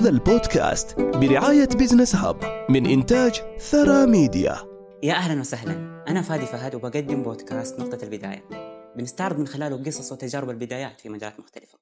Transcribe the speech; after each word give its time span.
هذا 0.00 0.08
البودكاست 0.08 1.00
برعاية 1.00 1.66
Business 1.66 2.14
Hub 2.14 2.66
من 2.70 2.86
إنتاج 2.86 3.32
ثراء 3.58 4.06
ميديا 4.06 4.56
يا 5.02 5.14
أهلا 5.14 5.40
وسهلا. 5.40 6.04
أنا 6.08 6.22
فادي 6.22 6.46
فهد 6.46 6.74
وبقدم 6.74 7.22
بودكاست 7.22 7.80
نقطة 7.80 8.04
البداية. 8.04 8.48
بنستعرض 8.96 9.38
من 9.38 9.46
خلاله 9.46 9.84
قصص 9.84 10.12
وتجارب 10.12 10.50
البدايات 10.50 11.00
في 11.00 11.08
مجالات 11.08 11.40
مختلفة. 11.40 11.78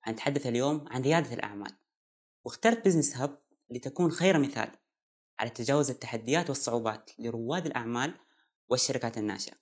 حنتحدث 0.00 0.46
اليوم 0.46 0.84
عن 0.88 1.02
ريادة 1.02 1.34
الأعمال. 1.34 1.72
واخترت 2.44 2.84
Business 2.84 3.16
Hub 3.16 3.38
لتكون 3.70 4.10
خير 4.10 4.38
مثال 4.38 4.70
على 5.38 5.50
تجاوز 5.50 5.90
التحديات 5.90 6.48
والصعوبات 6.48 7.10
لرواد 7.18 7.66
الأعمال 7.66 8.14
والشركات 8.68 9.18
الناشئة. 9.18 9.54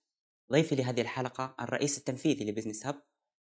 ضيفي 0.53 0.75
لهذه 0.75 1.01
الحلقة 1.01 1.55
الرئيس 1.61 1.99
التنفيذي 1.99 2.51
ل 2.51 2.55
Business 2.55 2.87
Hub 2.87 3.03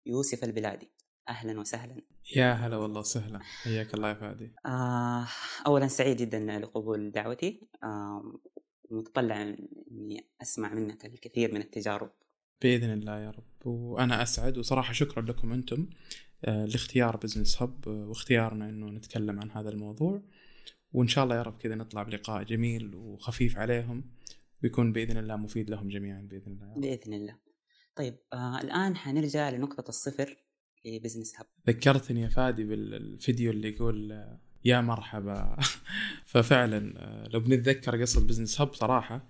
يوسف 0.06 0.44
البلادي. 0.44 0.92
أهلا 1.30 1.60
وسهلا. 1.60 2.02
يا 2.36 2.54
هلا 2.54 2.78
والله 2.78 3.00
وسهلا. 3.00 3.40
حياك 3.40 3.94
الله 3.94 4.10
يا 4.10 4.14
فادي. 4.14 4.54
آه 4.66 5.28
اولا 5.68 5.88
سعيد 5.88 6.18
جدا 6.18 6.60
لقبول 6.60 7.12
دعوتي. 7.12 7.70
آه 7.84 8.40
متطلع 8.92 9.42
إني 9.42 10.30
أسمع 10.42 10.74
منك 10.74 11.06
الكثير 11.06 11.54
من 11.54 11.62
التجارب. 11.62 12.12
بإذن 12.62 12.94
الله 12.94 13.20
يا 13.20 13.30
رب. 13.30 13.68
وأنا 13.68 14.24
أسعد. 14.24 14.58
وصراحة 14.58 14.94
شكرا 14.94 15.22
لكم 15.22 15.54
أنتم 15.54 15.90
آه 16.46 16.66
لاختيار 16.66 17.18
بزنس 17.18 17.62
هب 17.62 17.88
واختيارنا 17.88 18.70
إنه 18.70 18.90
نتكلم 18.90 19.40
عن 19.40 19.52
هذا 19.52 19.70
الموضوع. 19.70 20.22
وإن 20.94 21.08
شاء 21.08 21.24
الله 21.24 21.36
يا 21.36 21.42
رب 21.42 21.58
كذا 21.58 21.76
نطلع 21.76 22.04
بلقاء 22.04 22.44
جميل 22.44 22.96
وخفيف 22.96 23.58
عليهم. 23.58 24.12
ويكون 24.64 24.92
بإذن 24.92 25.18
الله 25.18 25.36
مفيد 25.36 25.70
لهم 25.70 25.90
جميعا 25.90 26.22
بإذن 26.22 26.52
الله 26.52 26.74
بإذن 26.76 27.14
الله. 27.14 27.38
طيب 27.96 28.18
آه 28.34 28.62
الآن 28.62 28.96
حنرجع 28.96 29.50
لنقطة 29.50 29.90
الصفر. 29.90 30.38
ل 30.86 30.91
Business 30.91 31.34
Hub 31.40 31.46
ذكرتني 31.68 32.22
يا 32.22 32.28
فادي 32.28 32.64
بالفيديو 32.64 33.52
اللي 33.52 33.70
يقول 33.70 34.26
يا 34.66 34.82
مرحبا. 34.82 35.58
ففعلا 36.32 36.94
لو 37.34 37.40
بنتذكر 37.40 38.02
قصة 38.02 38.28
Business 38.28 38.62
Hub 38.62 38.74
صراحة 38.74 39.28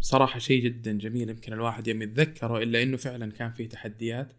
صراحة 0.00 0.38
شيء 0.38 0.64
جدا 0.64 0.92
جميل 0.98 1.30
يمكن 1.30 1.52
الواحد 1.52 1.88
يوم 1.88 2.02
يتذكره 2.02 2.62
إلا 2.62 2.82
إنه 2.82 2.96
فعلا 2.96 3.32
كان 3.32 3.52
فيه 3.52 3.68
تحديات. 3.68 4.32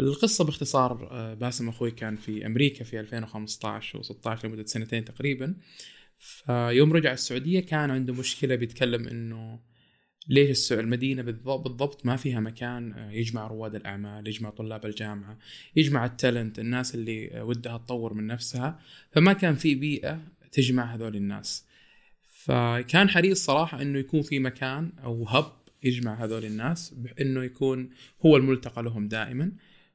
القصة 0.00 0.44
باختصار 0.44 0.94
باسم 1.34 1.68
أخوي 1.68 1.90
كان 1.90 2.16
في 2.16 2.46
أمريكا 2.46 2.84
في 2.84 3.00
2015 3.00 4.02
و16 4.02 4.44
لمدة 4.44 4.64
سنتين 4.64 5.04
تقريبا. 5.04 5.56
فيوم 6.16 6.92
رجع 6.92 7.12
السعودية 7.12 7.60
كان 7.60 7.90
عنده 7.90 8.12
مشكلة 8.12 8.54
بيتكلم 8.54 9.08
إنه 9.08 9.60
ليش 10.28 10.72
المدينة 10.72 11.22
بالضبط 11.22 12.06
ما 12.06 12.16
فيها 12.16 12.40
مكان 12.40 12.92
آه، 12.92 13.10
يجمع 13.10 13.46
رواد 13.46 13.74
الأعمال 13.74 14.28
يجمع 14.28 14.50
طلاب 14.50 14.86
الجامعة 14.86 15.38
يجمع 15.76 16.04
التالنت 16.04 16.58
الناس 16.58 16.94
اللي 16.94 17.30
آه، 17.32 17.44
ودها 17.44 17.78
تطور 17.78 18.14
من 18.14 18.26
نفسها. 18.26 18.80
فما 19.12 19.32
كان 19.32 19.54
في 19.54 19.74
بيئة 19.74 20.22
تجمع 20.52 20.94
هذول 20.94 21.16
الناس. 21.16 21.66
فكان 22.30 23.08
حريص 23.08 23.44
صراحة 23.44 23.82
إنه 23.82 23.98
يكون 23.98 24.22
في 24.22 24.38
مكان 24.38 24.92
أو 25.04 25.24
هب 25.24 25.52
يجمع 25.82 26.24
هذول 26.24 26.44
الناس 26.44 26.94
إنه 27.20 27.44
يكون 27.44 27.90
هو 28.26 28.36
الملتقى 28.36 28.82
لهم 28.82 29.08
دائما. 29.08 29.52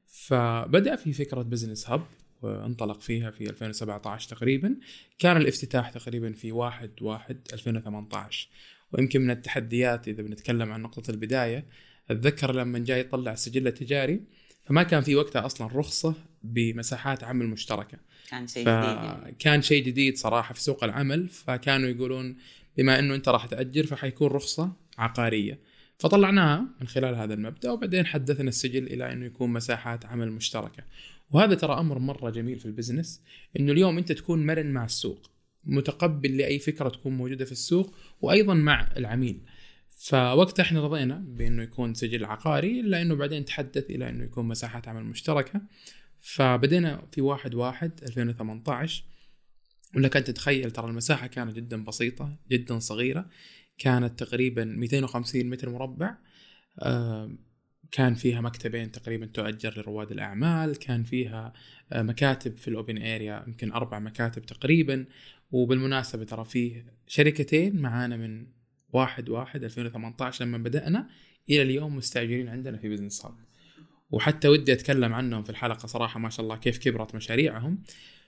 فبدأ 0.08 0.96
في 0.96 1.14
فكرة 1.14 1.42
بزنس 1.42 1.90
هب 1.90 2.06
وانطلق 2.42 3.02
فيها 3.02 3.32
في 3.32 3.50
2017 3.50 4.30
تقريبا. 4.30 4.76
كان 5.20 5.38
الافتتاح 5.38 5.90
تقريبا 5.90 6.32
في 6.32 6.52
1 6.52 6.92
1 7.02 7.38
2018 7.54 8.50
ويمكن 8.94 9.22
من 9.22 9.32
التحديات 9.32 10.08
إذا 10.08 10.24
بنتكلم 10.24 10.72
عن 10.72 10.82
نقطة 10.82 11.12
البداية 11.12 11.66
أتذكر 12.12 12.56
لما 12.56 12.80
جاي 12.80 13.00
يطلع 13.00 13.32
السجل 13.32 13.68
التجاري 13.68 14.22
فما 14.66 14.84
كان 14.84 15.02
في 15.02 15.16
وقتها 15.16 15.46
أصلا 15.46 15.68
رخصة 15.68 16.16
بمساحات 16.44 17.24
عمل 17.24 17.48
مشتركة. 17.48 17.98
كان 18.30 18.48
شيء 18.48 18.66
جديد 18.68 19.36
كان 19.40 19.62
شيء 19.62 19.84
جديد 19.84 20.18
صراحة 20.18 20.54
في 20.54 20.62
سوق 20.62 20.84
العمل 20.84 21.30
فكانوا 21.30 21.90
يقولون 21.90 22.38
بما 22.78 23.00
إنه 23.00 23.16
أنت 23.16 23.30
راح 23.30 23.46
تأجر 23.46 23.86
فحيكون 23.86 24.28
رخصة 24.28 24.74
عقارية. 24.98 25.60
فطلعناها 25.98 26.66
من 26.82 26.88
خلال 26.88 27.16
هذا 27.16 27.34
المبدأ 27.34 27.72
وبعدين 27.72 28.06
حدثنا 28.06 28.50
السجل 28.50 28.88
إلى 28.88 29.12
إنه 29.14 29.26
يكون 29.26 29.50
مساحات 29.50 30.06
عمل 30.06 30.32
مشتركة. 30.32 30.84
وهذا 31.32 31.56
ترى 31.56 31.80
أمر 31.80 32.00
مرة 32.00 32.30
جميل 32.30 32.60
في 32.60 32.66
البزنس 32.66 33.22
إنه 33.60 33.72
اليوم 33.72 33.98
أنت 33.98 34.12
تكون 34.12 34.46
مرن 34.46 34.66
مع 34.66 34.86
السوق. 34.86 35.33
متقبل 35.66 36.38
لأي 36.38 36.60
فكرة 36.60 36.90
تكون 36.90 37.18
موجودة 37.18 37.46
في 37.46 37.52
السوق 37.52 37.96
وأيضا 38.22 38.54
مع 38.54 38.92
العميل. 38.98 39.42
فوقتها 39.90 40.64
إحنا 40.64 40.84
رضينا 40.84 41.24
بإنه 41.28 41.64
يكون 41.64 41.94
سجل 41.94 42.26
عقاري 42.26 42.80
إلا 42.80 43.02
إنه 43.02 43.16
بعدين 43.16 43.46
تحدث 43.46 43.90
إلى 43.90 44.10
إنه 44.10 44.24
يكون 44.24 44.46
مساحات 44.48 44.88
عمل 44.88 45.04
مشتركة. 45.04 45.62
فبدينا 46.20 47.06
في 47.12 47.22
واحد 47.22 47.56
واحد 47.56 47.92
2018 48.04 49.04
ولك 49.96 50.18
أن 50.18 50.24
تتخيل 50.24 50.72
ترى 50.72 50.88
المساحة 50.88 51.28
كانت 51.28 51.56
جدا 51.56 51.84
بسيطة 51.84 52.38
جدا 52.50 52.80
صغيرة. 52.80 53.30
كانت 53.78 54.20
تقريبا 54.20 54.64
250 54.64 55.50
متر 55.50 55.70
مربع. 55.70 56.18
آه، 56.80 57.32
كان 57.92 58.16
فيها 58.16 58.42
مكتبين 58.42 58.92
تقريبا 58.92 59.26
تؤجر 59.26 59.78
لرواد 59.78 60.12
الأعمال. 60.12 60.80
كان 60.80 61.04
فيها 61.04 61.54
آه، 61.92 62.02
مكاتب 62.02 62.58
في 62.58 62.68
ال 62.68 62.74
open 62.74 62.98
area 62.98 63.44
يمكن 63.48 63.72
أربع 63.72 64.00
مكاتب 64.00 64.42
تقريبا. 64.42 65.06
وبالمناسبة 65.54 66.24
ترى 66.24 66.46
فيه 66.46 66.86
شركتين 67.08 67.82
معانا 67.82 68.18
من 68.18 68.48
واحد 68.94 69.30
واحد 69.30 69.64
2018 69.64 70.46
لما 70.46 70.58
بدأنا 70.58 71.10
إلى 71.50 71.62
اليوم 71.62 71.96
مستأجرين 71.96 72.50
عندنا 72.50 72.78
في 72.78 72.90
Business 72.90 73.26
Hub 73.26 73.36
وحتى 74.12 74.48
ودي 74.48 74.74
أتكلم 74.74 75.14
عنهم 75.14 75.44
في 75.44 75.50
الحلقة 75.50 75.88
صراحة 75.88 76.20
ما 76.20 76.30
شاء 76.30 76.44
الله 76.44 76.56
كيف 76.56 76.78
كبرت 76.78 77.16
مشاريعهم. 77.16 77.84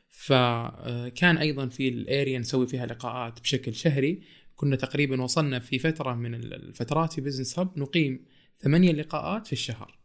فكان 0.09 1.37
أيضا 1.37 1.67
في 1.67 1.89
ال 1.89 1.99
area 1.99 2.39
نسوي 2.39 2.67
فيها 2.67 2.85
لقاءات 2.85 3.41
بشكل 3.41 3.73
شهري. 3.73 4.21
كنا 4.55 4.75
تقريبا 4.75 5.21
وصلنا 5.21 5.59
في 5.59 5.79
فترة 5.79 6.13
من 6.13 6.35
الفترات 6.35 7.13
في 7.13 7.21
بزنس 7.21 7.59
هاب 7.59 7.79
نقيم 7.79 8.25
ثمانية 8.59 8.91
لقاءات 8.91 9.47
في 9.47 9.53
الشهر. 9.53 9.99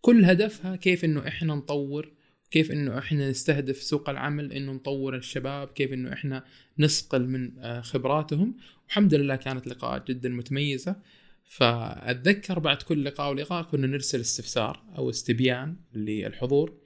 كل 0.00 0.24
هدفها 0.24 0.76
كيف 0.76 1.04
إنه 1.04 1.28
إحنا 1.28 1.54
نطور 1.54 2.12
كيف 2.54 2.72
إنه 2.72 2.98
إحنا 2.98 3.30
نستهدف 3.30 3.82
سوق 3.82 4.10
العمل 4.10 4.52
إنه 4.52 4.72
نطور 4.72 5.16
الشباب 5.16 5.68
كيف 5.68 5.92
إنه 5.92 6.12
إحنا 6.12 6.44
نسقل 6.78 7.28
من 7.28 7.58
آه، 7.58 7.80
خبراتهم. 7.80 8.56
والحمد 8.84 9.14
لله 9.14 9.36
كانت 9.36 9.66
لقاءات 9.66 10.08
جدا 10.08 10.28
متميزة. 10.28 10.96
فأتذكر 11.44 12.58
بعد 12.58 12.82
كل 12.82 13.04
لقاء 13.04 13.30
ولقاء 13.30 13.62
كنا 13.62 13.86
نرسل 13.86 14.20
استفسار 14.20 14.82
أو 14.96 15.10
استبيان 15.10 15.76
للحضور. 15.94 16.78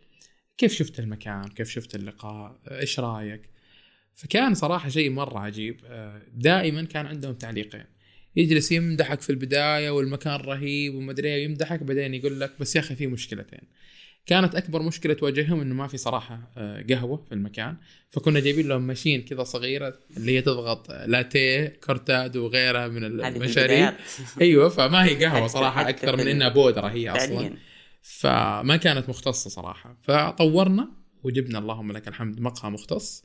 كيف 0.59 0.73
شفت 0.73 1.01
المكان؟ 1.01 1.49
كيف 1.49 1.71
شفت 1.71 1.95
اللقاء؟ 1.95 2.61
إيش 2.71 3.01
رأيك؟ 3.01 3.51
فكان 4.15 4.55
صراحة 4.55 4.89
شيء 4.89 5.11
مرة 5.11 5.39
عجيب. 5.39 5.81
آه، 5.85 6.23
دائما 6.35 6.85
كان 6.85 7.07
عندهم 7.07 7.35
تعليقين. 7.35 7.85
يجلس 8.37 8.73
يمدحك 8.73 9.21
في 9.21 9.31
البداية 9.31 9.91
والمكان 9.91 10.41
رهيب 10.41 10.95
ومدري 10.95 11.29
إيه، 11.29 11.45
يمدحك 11.45 11.83
بعدين 11.83 12.15
يقول 12.15 12.41
لك 12.41 12.53
بس 12.61 12.77
يا 12.77 12.81
أخي 12.81 12.97
في 12.97 13.07
مشكلتين. 13.07 13.61
كانت 14.29 14.55
أكبر 14.55 14.83
مشكلة 14.83 15.15
تواجههم 15.15 15.61
إنه 15.61 15.75
ما 15.75 15.87
في 15.87 15.97
صراحة 15.97 16.53
آه، 16.57 16.85
قهوة 16.91 17.25
في 17.29 17.33
المكان. 17.33 17.77
فكنا 18.11 18.41
جايبين 18.41 18.69
لهم 18.69 18.83
ماشين 18.83 19.23
كذا 19.23 19.45
صغيرة 19.45 19.99
اللي 20.17 20.37
هي 20.37 20.43
تضغط 20.43 20.91
لاتيه 20.91 21.79
كورتادو 21.87 22.45
وغيرها 22.45 22.89
من 22.89 23.05
المشاريب. 23.05 23.95
أيوه 24.41 24.69
فما 24.69 25.05
هي 25.05 25.25
قهوة 25.25 25.47
صراحة 25.47 25.89
أكثر 25.89 26.17
من 26.17 26.29
إنها 26.29 26.49
بودرة 26.49 26.87
هي 26.87 27.11
أصلا. 27.11 27.57
فما 28.03 28.77
كانت 28.77 29.09
مختصة 29.09 29.51
صراحة. 29.51 29.97
فطورنا 30.03 30.89
وجبنا 31.23 31.59
اللهم 31.59 31.93
لك 31.93 32.09
الحمد 32.09 32.41
مقهى 32.41 32.71
مختص. 32.71 33.25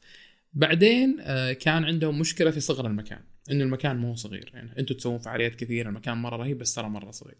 بعدين 0.53 1.17
آه، 1.21 1.53
كان 1.53 1.83
عندهم 1.83 2.19
مشكلة 2.19 2.51
في 2.51 2.59
صغر 2.59 2.87
المكان 2.87 3.21
انه 3.51 3.63
المكان 3.63 3.97
مو 3.97 4.15
صغير. 4.15 4.51
يعني 4.53 4.79
أنتم 4.79 4.95
تسوون 4.95 5.17
فعاليات 5.17 5.55
كثيرة 5.55 5.89
المكان 5.89 6.17
مرة 6.17 6.35
رهيب 6.35 6.57
بس 6.57 6.75
ترى 6.75 6.89
مرة 6.89 7.11
صغير. 7.11 7.37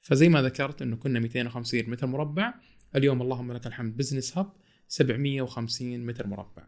فزي 0.00 0.28
ما 0.28 0.42
ذكرت 0.42 0.82
إنه 0.82 0.96
كنا 0.96 1.20
250 1.20 1.90
متر 1.90 2.06
مربع. 2.06 2.54
اليوم 2.96 3.22
اللهم 3.22 3.52
لك 3.52 3.66
الحمد. 3.66 3.96
Business 3.96 4.38
Hub 4.38 4.52
750 4.88 6.06
متر 6.06 6.26
مربع. 6.26 6.66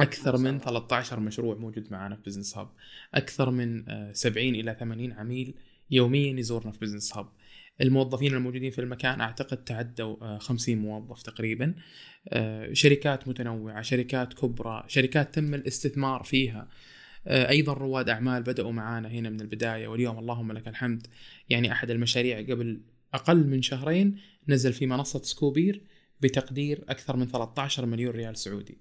أكثر 0.00 0.36
من 0.38 0.58
13 0.58 1.20
مشروع 1.20 1.56
موجود 1.56 1.92
معنا 1.92 2.16
في 2.16 2.22
Business 2.22 2.58
Hub 2.58 2.68
أكثر 3.14 3.50
من 3.50 3.84
70 4.12 4.54
آه، 4.54 4.60
إلى 4.60 4.76
80 4.80 5.12
عميل 5.12 5.54
يوميا 5.90 6.40
يزورنا 6.40 6.72
في 6.72 6.78
Business 6.78 7.16
Hub 7.16 7.28
الموظفين 7.80 8.34
الموجودين 8.34 8.70
في 8.70 8.80
المكان 8.80 9.20
أعتقد 9.20 9.64
تعدوا 9.64 10.38
50 10.38 10.74
آه، 10.74 10.80
موظف 10.80 11.22
تقريبا. 11.22 11.74
آه، 12.28 12.72
شركات 12.72 13.28
متنوعة 13.28 13.82
شركات 13.82 14.34
كبرى 14.34 14.84
شركات 14.86 15.34
تم 15.34 15.54
الاستثمار 15.54 16.22
فيها. 16.22 16.68
أيضا 17.28 17.72
رواد 17.72 18.08
أعمال 18.08 18.42
بدأوا 18.42 18.72
معانا 18.72 19.08
هنا 19.08 19.30
من 19.30 19.40
البداية 19.40 19.88
واليوم 19.88 20.18
اللهم 20.18 20.52
لك 20.52 20.68
الحمد. 20.68 21.06
يعني 21.48 21.72
أحد 21.72 21.90
المشاريع 21.90 22.40
قبل 22.40 22.80
أقل 23.14 23.46
من 23.46 23.62
شهرين 23.62 24.18
نزل 24.48 24.72
في 24.72 24.86
منصة 24.86 25.22
سكوبير 25.22 25.82
بتقدير 26.20 26.84
أكثر 26.88 27.16
من 27.16 27.26
13 27.26 27.86
مليون 27.86 28.12
ريال 28.14 28.36
سعودي. 28.36 28.78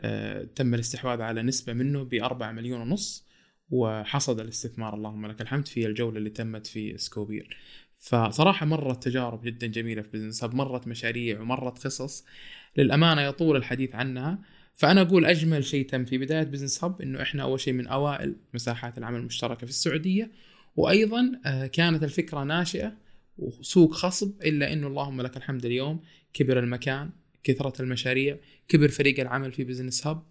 أه 0.00 0.44
تم 0.44 0.74
الاستحواذ 0.74 1.20
على 1.20 1.42
نسبة 1.42 1.72
منه 1.72 2.02
ب 2.02 2.14
4 2.14 2.52
مليون 2.52 2.80
ونص 2.80 3.26
وحصد 3.70 4.40
الاستثمار. 4.40 4.94
اللهم 4.94 5.26
لك 5.26 5.40
الحمد 5.40 5.68
في 5.68 5.86
الجولة 5.86 6.18
اللي 6.18 6.30
تمت 6.30 6.66
في 6.66 6.98
سكوبير. 6.98 7.56
فصراحة 8.00 8.66
مرت 8.66 9.02
تجارب 9.04 9.42
جدا 9.42 9.66
جميلة 9.66 10.02
في 10.02 10.08
business 10.08 10.44
مرت 10.44 10.86
مشاريع 10.86 11.40
ومرت 11.40 11.84
قصص. 11.84 12.24
للأمانة 12.76 13.22
يطول 13.22 13.56
الحديث 13.56 13.94
عنها. 13.94 14.38
فأنا 14.74 15.00
أقول 15.00 15.26
أجمل 15.26 15.64
شيء 15.64 15.86
تم 15.86 16.04
في 16.04 16.18
بداية 16.18 16.42
Business 16.42 16.84
Hub 16.84 17.02
إنه 17.02 17.22
إحنا 17.22 17.42
أول 17.42 17.60
شيء 17.60 17.74
من 17.74 17.86
أوائل 17.86 18.36
مساحات 18.54 18.98
العمل 18.98 19.20
المشتركة 19.20 19.66
في 19.66 19.70
السعودية. 19.70 20.30
وأيضا 20.76 21.40
آه، 21.46 21.66
كانت 21.66 22.04
الفكرة 22.04 22.44
ناشئة 22.44 22.96
وسوق 23.38 23.92
خصب 23.92 24.42
إلا 24.42 24.72
إنه 24.72 24.86
اللهم 24.86 25.20
لك 25.20 25.36
الحمد 25.36 25.64
اليوم 25.64 26.00
كبر 26.32 26.58
المكان 26.58 27.10
كثرة 27.44 27.82
المشاريع 27.82 28.38
كبر 28.68 28.88
فريق 28.88 29.20
العمل 29.20 29.52
في 29.52 29.64
Business 29.64 30.06
Hub 30.06 30.22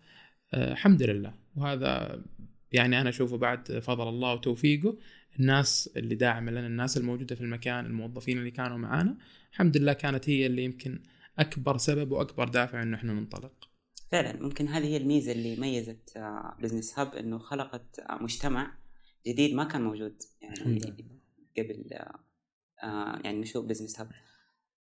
آه، 0.54 0.72
الحمد 0.72 1.04
لله. 1.04 1.34
وهذا 1.56 2.24
يعني 2.72 3.02
أنا 3.02 3.10
أشوفه 3.10 3.38
بعد 3.38 3.80
فضل 3.80 4.10
الله 4.10 4.34
وتوفيقه. 4.34 4.98
الناس 5.40 5.90
اللي 5.98 6.16
داعمه 6.16 6.52
لنا 6.52 6.68
الناس 6.68 6.98
الموجودة 6.98 7.36
في 7.36 7.42
المكان 7.42 7.86
الموظفين 7.86 8.38
اللي 8.38 8.52
كانوا 8.52 8.78
معانا 8.78 9.18
الحمد 9.52 9.78
لله 9.78 9.94
كانت 9.94 10.30
هي 10.30 10.46
اللي 10.46 10.64
يمكن 10.64 11.00
أكبر 11.40 11.78
سبب 11.78 12.12
وأكبر 12.12 12.48
دافع 12.48 12.84
إنه 12.84 12.98
إحنا 12.98 13.14
ننطلق. 13.14 13.70
فعلا. 14.12 14.42
ممكن 14.42 14.68
هذه 14.68 14.86
هي 14.86 14.98
الميزة 14.98 15.32
اللي 15.32 15.56
ميزت 15.56 16.18
Business 16.60 17.00
Hub 17.00 17.16
إنه 17.16 17.38
خلقت 17.38 18.00
آه، 18.00 18.24
مجتمع 18.24 18.78
جديد 19.28 19.54
ما 19.56 19.64
كان 19.64 19.82
موجود. 19.82 20.16
يعني 20.42 20.80
قبل 21.58 21.84
آه، 22.84 23.22
يعني 23.24 23.40
نشوف 23.40 23.66
Business 23.66 24.00
Hub 24.00 24.12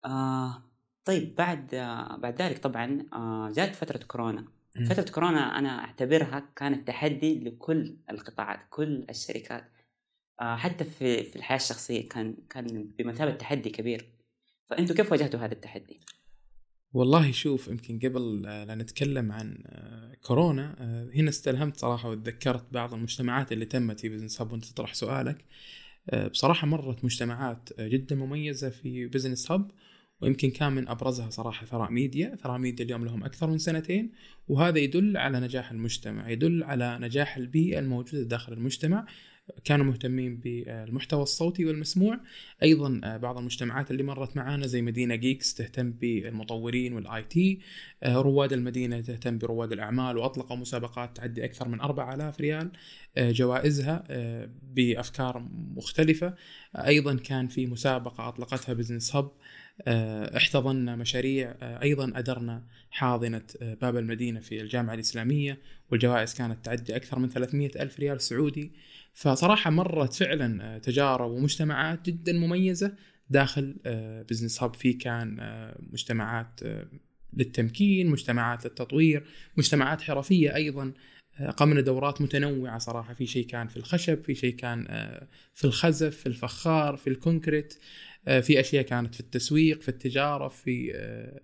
آه 0.06 0.64
طيب 1.06 1.36
بعد 1.36 1.74
آه 1.74 2.18
بعد 2.18 2.42
ذلك 2.42 2.58
طبعا 2.58 3.06
آه 3.14 3.52
جات 3.56 3.76
فترة 3.76 3.98
كورونا. 3.98 4.48
فترة 4.90 5.12
كورونا 5.12 5.60
أنا 5.60 5.70
أعتبرها 5.80 6.50
كانت 6.56 6.88
تحدي 6.88 7.40
لكل 7.40 7.98
القطاعات 8.10 8.60
كل 8.70 9.06
الشركات. 9.10 9.72
آه 10.42 10.56
حتى 10.56 10.84
في 10.84 11.24
في 11.24 11.36
الحياة 11.36 11.58
الشخصية 11.58 12.10
كان 12.10 12.38
كان 12.50 12.92
بمثابة 13.00 13.32
تحدي 13.32 13.70
كبير. 13.70 14.14
فأنتوا 14.70 14.96
كيف 14.96 15.12
واجهتوا 15.12 15.40
هذا 15.40 15.54
التحدي؟ 15.54 16.00
والله 16.94 17.32
شوف 17.32 17.68
يمكن 17.68 18.00
قبل 18.00 18.42
لا 18.42 18.76
نتكلم 18.76 19.32
عن 19.32 19.64
كورونا 20.22 20.76
هنا 21.16 21.30
استلهمت 21.30 21.78
صراحة 21.78 22.10
وتذكرت 22.10 22.74
بعض 22.74 22.94
المجتمعات 22.94 23.52
اللي 23.52 23.66
تمت 23.66 24.00
في 24.00 24.10
بزنس 24.10 24.42
هاب 24.42 24.52
وانت 24.52 24.66
تطرح 24.66 24.94
سؤالك 24.94 25.46
آه، 26.10 26.28
بصراحة 26.28 26.68
مرت 26.68 27.06
مجتمعات 27.06 27.70
جدا 27.80 28.16
مميزة 28.16 28.70
في 28.70 29.08
Business 29.08 29.52
Hub 29.52 29.72
ويمكن 30.22 30.50
كان 30.50 30.72
من 30.72 30.88
أبرزها 30.88 31.30
صراحة 31.30 31.66
ثراء 31.66 31.92
ميديا، 31.92 32.36
ثراء 32.36 32.58
ميديا 32.58 32.86
اليوم 32.86 33.06
لهم 33.06 33.24
أكثر 33.24 33.50
من 33.50 33.58
سنتين 33.58 34.12
وهذا 34.48 34.80
يدل 34.80 35.18
على 35.18 35.40
نجاح 35.40 35.72
المجتمع، 35.72 36.30
يدل 36.30 36.64
على 36.64 36.98
نجاح 37.02 37.38
البيئة 37.38 37.80
الموجودة 37.80 38.24
داخل 38.24 38.54
المجتمع. 38.54 39.06
كانوا 39.64 39.86
مهتمين 39.86 40.38
بالمحتوى 40.38 41.24
الصوتي 41.24 41.66
والمسموع. 41.66 42.20
أيضا 42.64 43.02
آه، 43.04 43.18
بعض 43.18 43.38
المجتمعات 43.38 43.92
اللي 43.92 44.04
مرت 44.04 44.38
معانا 44.38 44.68
زي 44.68 44.82
مدينة 44.82 45.16
Geeks 45.16 45.54
تهتم 45.54 45.92
بالمطورين 45.92 46.94
وال 46.94 47.24
IT. 47.24 47.60
آه، 48.04 48.16
رواد 48.16 48.54
المدينة 48.54 49.02
تهتم 49.02 49.38
برواد 49.38 49.72
الأعمال 49.72 50.18
وأطلقوا 50.18 50.58
مسابقات 50.58 51.18
تعدي 51.18 51.46
أكثر 51.46 51.68
من 51.68 51.82
4000 51.82 52.42
ريال 52.42 52.72
آه، 53.18 53.32
جوائزها 53.32 54.04
بأفكار 54.74 55.48
مختلفة. 55.76 56.34
أيضا 56.76 57.16
كان 57.16 57.48
في 57.48 57.68
مسابقة 57.68 58.28
أطلقتها 58.28 58.74
Business 58.74 59.16
Hub 59.16 59.32
احتضنا 60.38 60.96
مشاريع. 60.96 61.56
أيضا 61.62 62.12
أدرنا 62.16 62.64
حاضنة 62.92 63.42
باب 63.62 63.98
المدينة 63.98 64.40
في 64.40 64.62
الجامعة 64.62 64.94
الإسلامية 64.94 65.60
والجوائز 65.92 66.34
كانت 66.34 66.66
تعدي 66.66 66.96
أكثر 66.96 67.20
من 67.20 67.30
300 67.30 67.72
ألف 67.76 68.00
ريال 68.00 68.22
سعودي. 68.22 68.72
فصراحة 69.18 69.70
مرت 69.70 70.14
فعلا 70.14 70.64
آه، 70.64 70.78
تجارب 70.78 71.32
ومجتمعات 71.32 72.06
جدا 72.06 72.34
مميزة 72.34 72.96
داخل 73.30 73.76
Business 74.30 74.64
Hub 74.64 74.74
في 74.74 74.94
كان 74.94 75.38
آه، 75.40 75.78
مجتمعات 75.80 76.60
آه، 76.64 76.88
للتمكين 77.34 78.08
مجتمعات 78.08 78.66
للتطوير 78.66 79.26
مجتمعات 79.58 80.02
حرفية 80.02 80.56
أيضا 80.56 80.94
قمنا 81.58 81.82
دورات 81.82 82.22
متنوعة 82.22 82.78
صراحة. 82.78 83.14
في 83.14 83.26
شيء 83.26 83.48
كان 83.48 83.68
في 83.68 83.78
الخشب 83.78 84.24
في 84.24 84.36
شيء 84.36 84.56
كان 84.56 84.86
في 85.54 85.66
الخزف 85.66 86.18
في 86.18 86.26
الفخار 86.26 86.98
في 86.98 87.10
الكونكريت 87.10 87.74
في 88.26 88.60
أشياء 88.60 88.84
كانت 88.84 89.14
في 89.16 89.20
التسويق 89.20 89.82
في 89.82 89.90
التجارة 89.90 90.48
في 90.48 90.92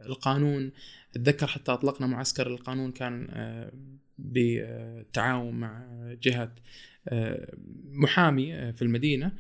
القانون. 0.05 0.71
أتذكر 1.15 1.47
حتى 1.47 1.71
أطلقنا 1.71 2.07
معسكر 2.07 2.47
القانون 2.47 2.91
كان 2.91 3.27
بالتعاون 4.17 5.55
مع 5.55 5.83
جهة 6.21 6.51
محامي 7.91 8.55
آه، 8.55 8.71
في 8.71 8.81
المدينة 8.81 9.31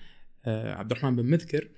آه، 0.45 0.73
عبد 0.73 0.91
الرحمن 0.91 1.15
بن 1.15 1.25
مذكر. 1.25 1.69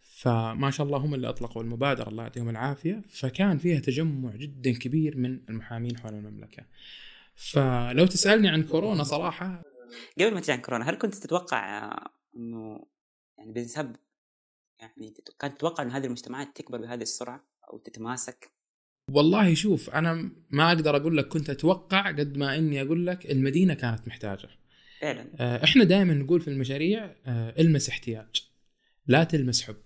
فما 0.00 0.70
شاء 0.70 0.86
الله 0.86 0.98
هم 0.98 1.14
اللي 1.14 1.28
أطلقوا 1.28 1.62
المبادرة 1.62 2.08
الله 2.08 2.22
يعطيهم 2.22 2.48
العافية. 2.48 3.02
فكان 3.08 3.58
فيها 3.58 3.80
تجمع 3.80 4.36
جدا 4.36 4.72
كبير 4.72 5.16
من 5.16 5.40
المحامين 5.48 5.98
حول 5.98 6.14
المملكة. 6.14 6.66
فلو 7.34 8.06
تسألني 8.06 8.48
عن 8.48 8.62
كورونا 8.62 9.02
صراحة. 9.02 9.62
قبل 10.20 10.34
ما 10.34 10.40
تجي 10.40 10.52
عن 10.52 10.60
كورونا 10.60 10.90
هل 10.90 10.94
كنت 10.94 11.14
تتوقع 11.14 11.78
آه، 11.78 12.10
إنه 12.36 12.86
يعني 13.38 13.52
بسبب 13.52 13.96
يعني 14.80 15.14
كانت 15.38 15.56
تتوقع 15.56 15.82
إن 15.82 15.90
هذه 15.90 16.06
المجتمعات 16.06 16.56
تكبر 16.56 16.78
بهذه 16.78 17.02
السرعة 17.02 17.44
أو 17.72 17.78
تتماسك؟ 17.78 18.50
والله 19.10 19.54
شوف 19.54 19.90
أنا 19.90 20.30
ما 20.50 20.68
أقدر 20.68 20.96
أقول 20.96 21.16
لك 21.16 21.28
كنت 21.28 21.50
أتوقع 21.50 22.08
قد 22.08 22.36
ما 22.36 22.58
إني 22.58 22.82
أقول 22.82 23.06
لك 23.06 23.30
المدينة 23.30 23.74
كانت 23.74 24.08
محتاجة. 24.08 24.48
فعلا. 25.04 25.30
آه، 25.40 25.64
إحنا 25.64 25.84
دائما 25.84 26.14
نقول 26.14 26.40
في 26.40 26.48
المشاريع 26.48 27.14
آه، 27.26 27.54
المس 27.58 27.88
احتياج 27.88 28.50
لا 29.06 29.24
تلمس 29.24 29.62
حب. 29.62 29.76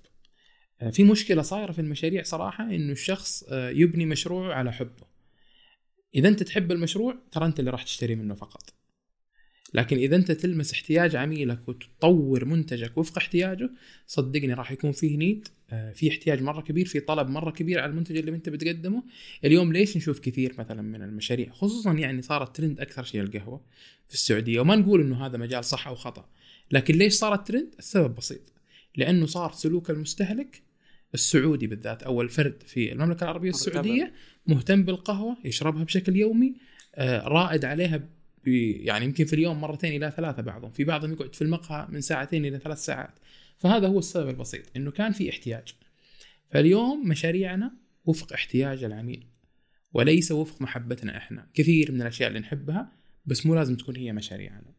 آه، 0.81 0.91
في 0.91 1.05
مشكلة 1.05 1.43
صايرة 1.43 1.73
في 1.73 1.81
المشاريع 1.81 2.23
صراحة 2.23 2.65
إنه 2.65 2.93
الشخص 2.93 3.45
يبني 3.53 4.07
مشروعه 4.07 4.55
على 4.55 4.73
حبه. 4.73 5.07
إذا 6.15 6.29
أنت 6.29 6.43
تحب 6.43 6.73
المشروع 6.73 7.15
ترى 7.33 7.47
أنت 7.47 7.61
اللي 7.61 7.71
راح 7.71 7.83
تشتري 7.83 8.15
منه 8.15 8.35
فقط. 8.35 8.78
لكن 9.75 9.97
إذا 9.97 10.17
أنت 10.17 10.33
تلمس 10.33 10.73
احتياج 10.73 11.17
عميلك 11.17 11.69
وتطور 11.69 12.45
منتجك 12.45 12.99
وفق 12.99 13.19
احتياجه 13.19 13.71
صدقني 14.07 14.55
راح 14.55 14.73
يكون 14.73 14.93
فيه 14.93 15.17
نيد 15.17 15.49
آه، 15.71 15.93
في 15.93 16.11
احتياج 16.11 16.43
مرة 16.43 16.61
كبير 16.61 16.87
في 16.87 17.01
طلب 17.01 17.29
مرة 17.29 17.51
كبير 17.51 17.81
على 17.81 17.91
المنتج 17.91 18.17
اللي 18.17 18.31
أنت 18.31 18.49
بتقدمه. 18.49 19.03
اليوم 19.45 19.73
ليش 19.73 19.97
نشوف 19.97 20.21
كثير 20.21 20.55
مثلا 20.59 20.83
من 20.83 21.03
المشاريع؟ 21.03 21.53
خصوصا 21.53 21.93
يعني 21.93 22.23
صارت 22.23 22.57
ترند 22.57 22.81
أكثر 22.81 23.05
شيء 23.05 23.21
القهوة 23.21 23.61
في 24.09 24.15
السعودية 24.15 24.61
وما 24.61 24.77
نقول 24.77 25.01
إنه 25.01 25.27
هذا 25.27 25.39
مجال 25.39 25.65
صح 25.65 25.89
أو 25.89 25.95
خطأ 25.95 26.29
لكن 26.71 26.95
ليش 26.95 27.13
صارت 27.13 27.49
ترند 27.49 27.75
السبب 27.79 28.15
بسيط 28.15 28.53
لأنه 28.97 29.27
صار 29.27 29.53
سلوك 29.53 29.91
المستهلك 29.91 30.63
السعودي 31.15 31.67
بالذات 31.67 32.03
أو 32.03 32.23
الفرد 32.23 32.63
في 32.67 32.93
المملكة 32.93 33.25
العربية 33.25 33.51
السعودية 33.51 34.13
مهتم 34.47 34.83
بالقهوة 34.83 35.37
يشربها 35.45 35.85
بشكل 35.85 36.17
يومي 36.17 36.55
آه، 36.95 37.29
رائد 37.29 37.65
عليها 37.65 38.09
يعني 38.57 39.05
يمكن 39.05 39.25
في 39.25 39.33
اليوم 39.33 39.61
مرتين 39.61 40.03
إلى 40.03 40.13
ثلاثة 40.17 40.43
بعضهم. 40.43 40.71
في 40.71 40.85
بعضهم 40.85 41.13
يقعد 41.13 41.35
في 41.35 41.43
المقهى 41.43 41.87
من 41.91 42.01
ساعتين 42.01 42.45
إلى 42.45 42.59
ثلاث 42.59 42.85
ساعات. 42.85 43.19
فهذا 43.57 43.89
هو 43.89 43.99
السبب 43.99 44.29
البسيط 44.29 44.63
إنه 44.77 44.91
كان 44.91 45.13
في 45.13 45.31
احتياج. 45.31 45.75
فاليوم 46.51 47.09
مشاريعنا 47.09 47.73
وفق 48.05 48.33
احتياج 48.33 48.85
العميل 48.85 49.27
وليس 49.93 50.33
وفق 50.33 50.63
محبتنا 50.63 51.17
إحنا. 51.17 51.47
كثير 51.55 51.93
من 51.93 52.03
الأشياء 52.03 52.29
اللي 52.29 52.41
نحبها 52.41 52.93
بس 53.27 53.47
مو 53.47 53.55
لازم 53.55 53.77
تكون 53.77 53.97
هي 53.97 54.13
مشاريعنا. 54.13 54.75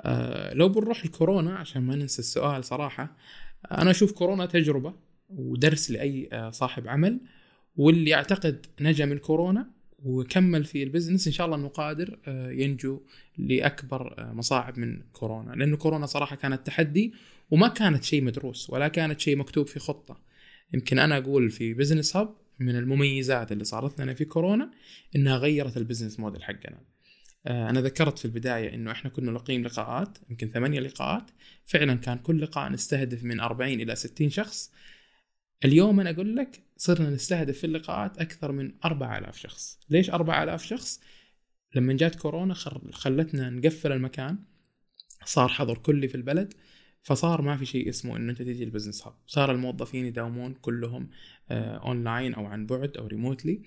آه 0.00 0.54
لو 0.54 0.68
بنروح 0.68 1.04
الكورونا 1.04 1.54
عشان 1.54 1.82
ما 1.82 1.96
ننسى 1.96 2.18
السؤال 2.18 2.64
صراحة 2.64 3.16
أنا 3.70 3.90
أشوف 3.90 4.12
كورونا 4.12 4.46
تجربة 4.46 4.94
ودرس 5.28 5.90
لأي 5.90 6.28
آه، 6.32 6.50
صاحب 6.50 6.88
عمل 6.88 7.20
واللي 7.76 8.10
يعتقد 8.10 8.66
نجا 8.80 9.04
من 9.04 9.18
كورونا 9.18 9.70
وكمل 9.98 10.64
في 10.64 10.82
ال 10.82 10.86
business. 10.86 11.26
إن 11.26 11.32
شاء 11.32 11.46
الله 11.46 11.56
إنه 11.56 11.68
قادر 11.68 12.18
آه، 12.26 12.50
ينجو 12.50 13.02
لأكبر 13.38 14.14
آه، 14.18 14.32
مصاعب 14.32 14.78
من 14.78 15.02
كورونا. 15.12 15.52
لأنه 15.52 15.76
كورونا 15.76 16.06
صراحة 16.06 16.36
كانت 16.36 16.66
تحدي 16.66 17.14
وما 17.50 17.68
كانت 17.68 18.04
شيء 18.04 18.22
مدروس 18.22 18.70
ولا 18.70 18.88
كانت 18.88 19.20
شيء 19.20 19.36
مكتوب 19.36 19.66
في 19.66 19.78
خطة. 19.78 20.20
يمكن 20.74 20.98
أنا 20.98 21.18
أقول 21.18 21.50
في 21.50 21.74
Business 21.74 22.16
Hub 22.16 22.34
من 22.58 22.76
المميزات 22.76 23.52
اللي 23.52 23.64
صارت 23.64 24.00
لنا 24.00 24.14
في 24.14 24.24
كورونا 24.24 24.70
إنها 25.16 25.36
غيرت 25.36 25.76
ال 25.76 25.81
business 25.81 26.20
model 26.20 26.42
حقنا. 26.44 26.80
آه، 27.46 27.70
أنا 27.70 27.80
ذكرت 27.80 28.18
في 28.18 28.24
البداية 28.24 28.74
إنه 28.74 28.90
إحنا 28.90 29.10
كنا 29.10 29.32
نقيم 29.32 29.62
لقاءات 29.62 30.18
يمكن 30.30 30.50
ثمانية 30.50 30.80
لقاءات. 30.80 31.30
فعلا 31.64 31.94
كان 31.94 32.18
كل 32.18 32.40
لقاء 32.40 32.72
نستهدف 32.72 33.24
من 33.24 33.40
40 33.40 33.80
إلى 33.80 33.96
60 33.96 34.30
شخص. 34.30 34.72
اليوم 35.64 36.00
أنا 36.00 36.10
أقول 36.10 36.36
لك 36.36 36.60
صرنا 36.76 37.10
نستهدف 37.10 37.58
في 37.58 37.64
اللقاءات 37.64 38.18
أكثر 38.18 38.52
من 38.52 38.72
4000 38.84 39.38
شخص. 39.38 39.78
ليش 39.90 40.10
4000 40.10 40.64
شخص؟ 40.64 41.00
لما 41.74 41.92
جات 41.92 42.14
كورونا 42.14 42.54
خلتنا 42.92 43.50
نقفل 43.50 43.92
المكان 43.92 44.38
صار 45.24 45.48
حظر 45.48 45.78
كلي 45.78 46.08
في 46.08 46.14
البلد 46.14 46.54
فصار 47.02 47.42
ما 47.42 47.56
في 47.56 47.66
شيء 47.66 47.88
اسمه 47.88 48.16
إنه 48.16 48.30
أنت 48.30 48.42
تجي 48.42 48.64
ال 48.64 48.69
Business 48.69 49.06
Hub 49.06 49.14
صار 49.26 49.52
الموظفين 49.52 50.06
يداومون 50.06 50.54
كلهم 50.54 51.10
اونلاين 51.50 52.34
آه، 52.34 52.36
أو 52.38 52.46
عن 52.46 52.66
بعد 52.66 52.96
أو 52.96 53.06
remotely 53.06 53.62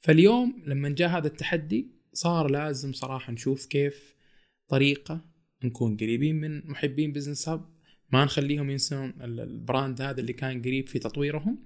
فاليوم 0.00 0.62
لما 0.66 0.88
جاء 0.88 1.08
هذا 1.08 1.26
التحدي 1.26 1.88
صار 2.12 2.50
لازم 2.50 2.92
صراحة 2.92 3.32
نشوف 3.32 3.66
كيف 3.66 4.14
طريقة 4.68 5.24
نكون 5.64 5.96
قريبين 5.96 6.36
من 6.40 6.66
محبين 6.66 7.12
Business 7.12 7.48
Hub 7.48 7.73
ما 8.14 8.24
نخليهم 8.24 8.70
ينسون 8.70 9.08
ال- 9.20 9.40
ال 9.40 9.50
brand 9.50 10.02
هذا 10.02 10.20
اللي 10.20 10.32
كان 10.32 10.62
قريب 10.62 10.88
في 10.88 10.98
تطويرهم. 10.98 11.58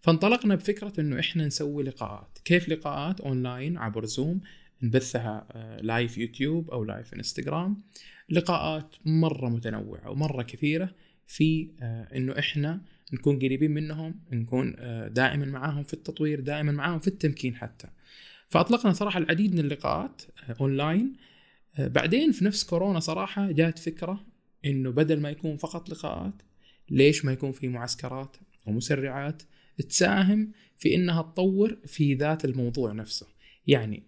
فانطلقنا 0.00 0.54
بفكرة 0.54 0.92
إنه 0.98 1.20
إحنا 1.20 1.46
نسوي 1.46 1.82
لقاءات. 1.82 2.38
كيف 2.44 2.68
لقاءات؟ 2.68 3.20
أونلاين 3.20 3.78
عبر 3.78 4.04
زوم 4.04 4.40
نبثها 4.82 5.46
آه، 5.52 5.80
live 5.80 6.18
يوتيوب 6.18 6.70
أو 6.70 6.84
live 6.84 7.14
انستغرام 7.14 7.82
لقاءات 8.30 8.94
مرة 9.04 9.48
متنوعة 9.48 10.10
ومرة 10.10 10.42
كثيرة 10.42 10.94
في 11.26 11.70
آه، 11.82 12.16
إنه 12.16 12.38
إحنا 12.38 12.80
نكون 13.12 13.36
قريبين 13.36 13.70
منهم 13.70 14.20
نكون 14.32 14.74
آه، 14.78 15.08
دائما 15.08 15.46
معاهم 15.46 15.82
في 15.82 15.94
التطوير 15.94 16.40
دائما 16.40 16.72
معاهم 16.72 16.98
في 16.98 17.08
التمكين 17.08 17.56
حتى. 17.56 17.88
فأطلقنا 18.48 18.92
صراحة 18.92 19.18
العديد 19.18 19.52
من 19.54 19.60
اللقاءات 19.60 20.22
آه، 20.48 20.56
أونلاين. 20.60 21.12
آه، 21.78 21.88
بعدين 21.88 22.32
في 22.32 22.44
نفس 22.44 22.64
كورونا 22.64 23.00
صراحة 23.00 23.50
جات 23.52 23.78
فكرة 23.78 24.33
إنه 24.64 24.90
بدل 24.90 25.20
ما 25.20 25.30
يكون 25.30 25.56
فقط 25.56 25.90
لقاءات 25.90 26.34
ليش 26.90 27.24
ما 27.24 27.32
يكون 27.32 27.52
في 27.52 27.68
معسكرات 27.68 28.36
ومسرعات 28.66 29.42
تساهم 29.88 30.52
في 30.78 30.94
إنها 30.94 31.22
تطور 31.22 31.76
في 31.86 32.14
ذات 32.14 32.44
الموضوع 32.44 32.92
نفسه؟ 32.92 33.26
يعني 33.66 34.02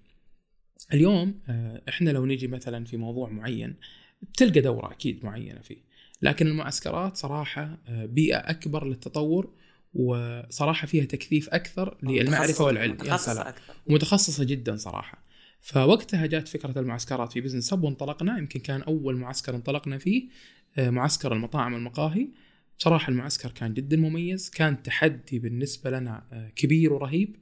اليوم 0.95 1.41
آه، 1.49 1.83
إحنا 1.89 2.11
لو 2.11 2.27
نجي 2.27 2.47
مثلا 2.47 2.85
في 2.85 2.97
موضوع 2.97 3.29
معين 3.31 3.77
بتلقى 4.23 4.61
دورة 4.61 4.93
أكيد 4.93 5.25
معينة 5.25 5.61
فيه. 5.61 5.77
لكن 6.23 6.47
المعسكرات 6.47 7.17
صراحة 7.17 7.79
آه، 7.89 8.07
بيئة 8.07 8.37
أكبر 8.39 8.87
للتطور 8.89 9.53
وصراحة 9.95 10.87
فيها 10.87 11.05
تكثيف 11.05 11.49
أكثر 11.49 11.99
للمعرفة 12.03 12.53
متخصص- 12.53 12.61
والعلم. 12.61 12.91
يا 12.91 12.95
متخصصة 12.97 13.35
سلام. 13.35 13.55
متخصصه 13.89 14.45
جدا 14.45 14.77
صراحة. 14.77 15.26
فوقتها 15.67 16.27
جات 16.27 16.49
فكرة 16.49 16.79
المعسكرات 16.79 17.33
في 17.33 17.41
بزنس. 17.41 17.73
هب 17.73 17.85
وانطلقنا 17.85 18.39
يمكن 18.39 18.61
كان 18.61 18.83
أول 18.83 19.17
معسكر 19.17 19.55
انطلقنا 19.55 19.99
فيه 19.99 20.29
آه، 20.79 20.91
معسكر 20.91 21.33
المطاعم 21.33 21.75
والمقاهي 21.75 22.29
بصراحة 22.79 23.11
المعسكر 23.11 23.51
كان 23.51 23.75
جدا 23.75 23.97
مميز 23.97 24.51
كان 24.51 24.83
تحدي 24.83 25.39
بالنسبة 25.39 25.91
لنا 25.91 26.27
آه، 26.33 26.49
كبير 26.57 26.93
ورهيب. 26.93 27.37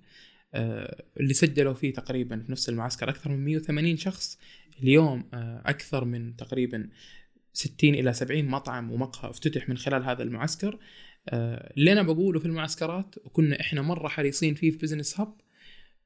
آه، 0.54 1.04
اللي 1.20 1.34
سجلوا 1.34 1.74
فيه 1.74 1.92
تقريبا 1.92 2.42
في 2.42 2.52
نفس 2.52 2.68
المعسكر 2.68 3.08
أكثر 3.08 3.30
من 3.30 3.44
180 3.44 3.96
شخص. 3.96 4.38
اليوم 4.82 5.28
أكثر 5.66 6.04
من 6.04 6.36
تقريبا 6.36 6.88
60 7.52 7.94
إلى 7.94 8.12
70 8.12 8.44
مطعم 8.44 8.90
ومقهى 8.90 9.30
افتتح 9.30 9.68
من 9.68 9.76
خلال 9.76 10.04
هذا 10.04 10.22
المعسكر. 10.22 10.78
اللي 11.32 11.92
أنا 11.92 12.02
بقوله 12.02 12.40
في 12.40 12.46
المعسكرات 12.46 13.14
وكنا 13.24 13.60
إحنا 13.60 13.82
مرة 13.82 14.08
حريصين 14.08 14.54
فيه 14.54 14.70
في 14.70 14.76
Business 14.76 15.20
Hub. 15.20 15.34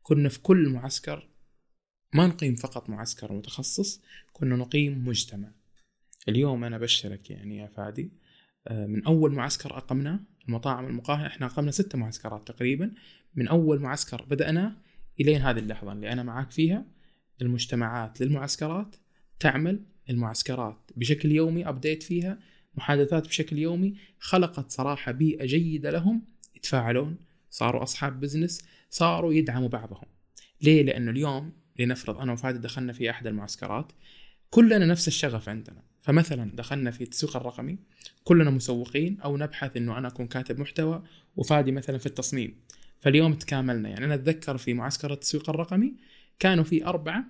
كنا 0.02 0.28
في 0.28 0.40
كل 0.40 0.68
معسكر 0.68 1.28
ما 2.14 2.26
نقيم 2.26 2.54
فقط 2.54 2.90
معسكر 2.90 3.32
متخصص 3.32 4.02
كنا 4.32 4.56
نقيم 4.56 5.08
مجتمع. 5.08 5.48
اليوم 6.28 6.64
أنا 6.64 6.76
أبشرك 6.76 7.30
يعني 7.30 7.56
يا 7.56 7.66
فادي 7.76 8.12
آه، 8.68 8.86
من 8.86 9.04
أول 9.04 9.32
معسكر 9.32 9.76
أقمناه 9.76 10.20
المطاعم 10.48 10.86
المقاهي 10.86 11.26
إحنا 11.26 11.46
أقمنا 11.46 11.70
ست 11.70 11.96
معسكرات 11.96 12.48
تقريبا. 12.48 12.90
من 13.34 13.48
أول 13.48 13.80
معسكر 13.80 14.22
بداناه 14.22 14.76
إلين 15.20 15.42
هذه 15.42 15.58
اللحظة 15.58 15.92
اللي 15.92 16.12
أنا 16.12 16.22
معاك 16.22 16.50
فيها 16.50 16.84
المجتمعات 17.42 18.20
للمعسكرات 18.20 18.96
تعمل 19.40 19.84
المعسكرات 20.10 20.90
بشكل 20.96 21.32
يومي 21.32 21.68
update 21.68 22.02
فيها 22.02 22.38
محادثات 22.74 23.26
بشكل 23.28 23.58
يومي. 23.58 23.94
خلقت 24.18 24.70
صراحة 24.70 25.12
بيئة 25.12 25.46
جيدة 25.46 25.90
لهم 25.90 26.22
يتفاعلون 26.56 27.16
صاروا 27.50 27.82
أصحاب 27.82 28.20
بزنس 28.20 28.64
صاروا 28.90 29.32
يدعموا 29.34 29.68
بعضهم. 29.68 30.06
ليه؟ 30.62 30.82
لأنه 30.82 31.10
اليوم 31.10 31.52
لنفرض 31.78 32.18
أنا 32.18 32.32
وفادي 32.32 32.58
دخلنا 32.58 32.92
في 32.92 33.10
أحد 33.10 33.26
المعسكرات 33.26 33.92
كلنا 34.50 34.86
نفس 34.86 35.08
الشغف 35.08 35.48
عندنا. 35.48 35.82
فمثلا 36.00 36.50
دخلنا 36.54 36.90
في 36.90 37.04
التسويق 37.04 37.36
الرقمي 37.36 37.78
كلنا 38.24 38.50
مسوقين 38.50 39.20
أو 39.20 39.36
نبحث 39.36 39.76
إنه 39.76 39.98
أنا 39.98 40.08
أكون 40.08 40.26
كاتب 40.26 40.60
محتوى 40.60 41.02
وفادي 41.36 41.72
مثلا 41.72 41.98
في 41.98 42.06
التصميم. 42.06 42.54
فاليوم 43.00 43.34
تكاملنا. 43.34 43.88
يعني 43.88 44.04
أنا 44.04 44.14
أتذكر 44.14 44.56
في 44.56 44.74
معسكر 44.74 45.12
التسويق 45.12 45.50
الرقمي 45.50 45.94
كانوا 46.38 46.64
في 46.64 46.84
أربعة 46.86 47.24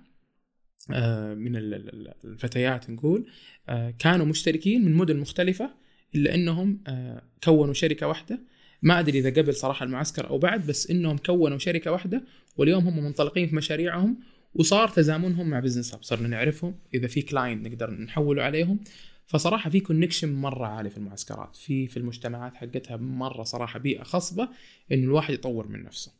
آه، 0.91 1.33
من 1.33 1.55
ال- 1.55 1.73
ال- 1.73 2.13
الفتيات 2.25 2.89
نقول 2.89 3.25
آه، 3.69 3.93
كانوا 3.99 4.25
مشتركين 4.25 4.85
من 4.85 4.93
مدن 4.93 5.17
مختلفة 5.17 5.69
إلا 6.15 6.35
إنهم 6.35 6.79
آه، 6.87 7.21
كونوا 7.43 7.73
شركة 7.73 8.07
واحدة. 8.07 8.39
ما 8.81 8.99
أدري 8.99 9.19
إذا 9.19 9.29
قبل 9.41 9.53
صراحة 9.55 9.83
المعسكر 9.85 10.29
أو 10.29 10.37
بعد 10.37 10.67
بس 10.67 10.91
إنهم 10.91 11.17
كونوا 11.17 11.57
شركة 11.57 11.91
واحدة 11.91 12.23
واليوم 12.57 12.87
هم 12.87 13.03
منطلقين 13.03 13.47
في 13.47 13.55
مشاريعهم 13.55 14.17
وصار 14.55 14.87
تزامنهم 14.87 15.49
مع 15.49 15.59
Business 15.59 15.93
Hub 15.93 16.03
صرنا 16.03 16.27
نعرفهم 16.27 16.79
إذا 16.93 17.07
في 17.07 17.21
client 17.21 17.67
نقدر 17.67 17.91
نحوله 17.91 18.43
عليهم. 18.43 18.79
فصراحة 19.25 19.69
في 19.69 19.79
connection 19.79 20.33
مرة 20.33 20.65
عالي 20.67 20.89
في 20.89 20.97
المعسكرات 20.97 21.55
في 21.55 21.87
في 21.87 21.97
المجتمعات 21.97 22.55
حقتها 22.55 22.97
مرة 22.97 23.43
صراحة 23.43 23.79
بيئة 23.79 24.03
خصبة 24.03 24.49
إنه 24.91 25.03
الواحد 25.03 25.33
يطور 25.33 25.67
من 25.67 25.83
نفسه. 25.83 26.11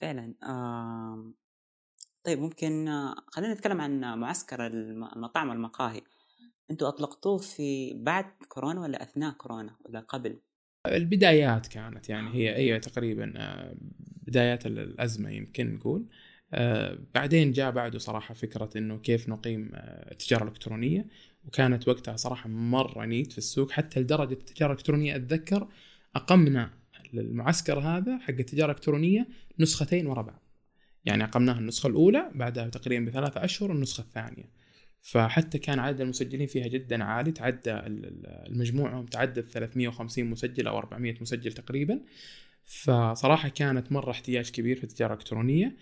فعلا. 0.00 0.34
آم، 0.44 1.34
طيب 2.24 2.38
ممكن 2.38 2.88
آه، 2.88 3.14
خلينا 3.26 3.54
نتكلم 3.54 3.80
عن 3.80 4.00
معسكر 4.18 4.66
الم- 4.66 5.04
المطاعم 5.04 5.48
والمقاهي. 5.48 6.00
أنتوا 6.70 6.88
أطلقتوه 6.88 7.38
في 7.38 7.94
بعد 7.94 8.24
كورونا 8.48 8.80
ولا 8.80 9.02
أثناء 9.02 9.32
كورونا 9.32 9.76
ولا 9.84 10.00
قبل؟ 10.00 10.40
البدايات 10.86 11.66
كانت 11.66 12.08
يعني 12.08 12.34
هي 12.34 12.56
أيوه 12.56 12.78
تقريبا 12.78 13.32
آه، 13.36 13.76
بدايات 14.26 14.66
ال- 14.66 14.78
الأزمة 14.78 15.30
يمكن 15.30 15.74
نقول. 15.74 16.06
آه، 16.52 16.98
بعدين 17.14 17.52
جاء 17.52 17.70
بعده 17.70 17.98
صراحة 17.98 18.34
فكرة 18.34 18.70
إنه 18.76 18.98
كيف 18.98 19.28
نقيم 19.28 19.70
آه، 19.74 20.12
التجارة 20.12 20.42
الإلكترونية 20.42 21.06
وكانت 21.44 21.88
وقتها 21.88 22.16
صراحة 22.16 22.48
مرة 22.48 23.04
نيت 23.04 23.32
في 23.32 23.38
السوق 23.38 23.70
حتى 23.70 24.00
لدرجة 24.00 24.32
التجارة 24.32 24.72
الإلكترونية 24.72 25.16
أتذكر 25.16 25.68
أقمنا 26.16 26.70
المعسكر 27.14 27.78
هذا 27.78 28.18
حق 28.18 28.30
التجارة 28.30 28.70
الإلكترونية 28.70 29.28
نسختين 29.58 30.06
ورا 30.06 30.22
بعض. 30.22 30.42
يعني 31.04 31.24
أقمناها 31.24 31.58
النسخة 31.58 31.86
الأولى 31.86 32.30
بعدها 32.34 32.68
تقريبا 32.68 33.10
بثلاثة 33.10 33.44
أشهر 33.44 33.72
النسخة 33.72 34.00
الثانية. 34.00 34.50
فحتى 35.00 35.58
كان 35.58 35.78
عدد 35.78 36.00
المسجلين 36.00 36.46
فيها 36.46 36.66
جدا 36.66 37.04
عالي 37.04 37.32
تعدى 37.32 37.72
المجموعهم 38.46 39.06
تعدى 39.06 39.42
350 39.42 40.24
مسجل 40.24 40.66
أو 40.66 40.78
400 40.78 41.14
مسجل 41.20 41.52
تقريبا. 41.52 42.00
فصراحة 42.64 43.48
كانت 43.48 43.92
مرة 43.92 44.10
احتياج 44.10 44.50
كبير 44.50 44.76
في 44.76 44.84
التجارة 44.84 45.12
الإلكترونية. 45.12 45.76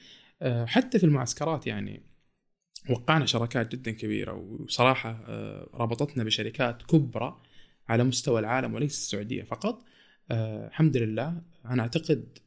حتى 0.66 0.99
في 0.99 1.06
المعسكرات 1.06 1.66
يعني 1.66 2.02
وقعنا 2.90 3.26
شراكات 3.26 3.72
جدا 3.72 3.90
كبيرة 3.90 4.32
وصراحة 4.32 5.25
آه، 5.28 5.68
ربطتنا 5.75 6.25
بشركات 6.25 6.82
كبرى 6.82 7.40
على 7.88 8.04
مستوى 8.04 8.40
العالم 8.40 8.75
وليس 8.75 8.92
السعودية 8.92 9.42
فقط. 9.42 9.84
آه، 10.30 10.68
الحمد 10.68 10.96
لله. 10.96 11.42
أنا 11.64 11.82
أعتقد 11.82 12.38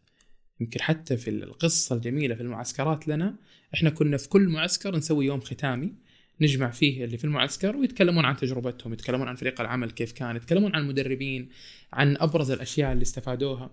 يمكن 0.60 0.82
حتى 0.82 1.18
في 1.18 1.30
القصة 1.30 1.96
الجميلة 1.96 2.36
في 2.36 2.42
المعسكرات 2.42 3.08
لنا 3.08 3.36
إحنا 3.74 3.90
كنا 3.90 4.18
في 4.18 4.30
كل 4.30 4.48
معسكر 4.48 4.96
نسوي 4.96 5.26
يوم 5.26 5.40
ختامي 5.40 5.94
نجمع 6.42 6.70
فيه 6.70 7.06
اللي 7.06 7.18
في 7.18 7.24
المعسكر 7.26 7.76
ويتكلمون 7.76 8.26
عن 8.26 8.36
تجربتهم 8.36 8.94
يتكلمون 8.94 9.28
عن 9.28 9.36
فريق 9.36 9.62
العمل 9.62 9.92
كيف 9.92 10.12
كان 10.12 10.36
يتكلمون 10.36 10.76
عن 10.76 10.82
المدربين 10.82 11.50
عن 11.94 12.18
أبرز 12.18 12.52
الأشياء 12.52 12.92
اللي 12.92 13.02
استفادوها. 13.02 13.72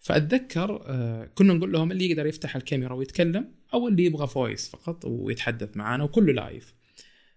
فأتذكر 0.00 0.82
آه، 0.86 1.30
كنا 1.34 1.52
نقول 1.52 1.72
لهم 1.72 1.92
اللي 1.92 2.10
يقدر 2.10 2.26
يفتح 2.26 2.56
الكاميرا 2.56 2.94
ويتكلم 2.94 3.52
أو 3.74 3.88
اللي 3.88 4.04
يبغى 4.04 4.26
voice 4.26 4.68
فقط 4.68 5.04
ويتحدث 5.04 5.76
معنا 5.76 6.04
وكله 6.04 6.32
live. 6.32 6.74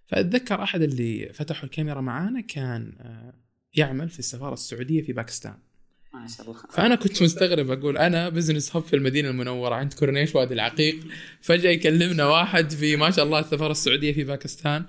فأتذكر 0.07 0.63
أحد 0.63 0.81
اللي 0.81 1.33
فتحوا 1.33 1.65
الكاميرا 1.65 2.01
معانا 2.01 2.41
كان 2.41 2.93
آه، 2.99 3.33
يعمل 3.73 4.09
في 4.09 4.19
السفارة 4.19 4.53
السعودية 4.53 5.01
في 5.01 5.13
باكستان. 5.13 5.57
ما 6.13 6.27
شاء 6.27 6.47
الله. 6.47 6.61
فأنا 6.69 6.95
كنت 6.95 7.23
مستغرب 7.23 7.71
أقول 7.71 7.97
أنا 7.97 8.29
Business 8.29 8.75
Hub 8.75 8.83
في 8.83 8.95
المدينة 8.95 9.29
المنورة 9.29 9.75
عند 9.75 9.93
كورنيش 9.93 10.35
وادي 10.35 10.53
العقيق. 10.53 10.99
فجأة 11.41 11.69
يكلمنا 11.69 12.25
واحد 12.25 12.71
في 12.71 12.95
ما 12.95 13.11
شاء 13.11 13.25
الله 13.25 13.39
السفارة 13.39 13.71
السعودية 13.71 14.13
في 14.13 14.23
باكستان. 14.23 14.85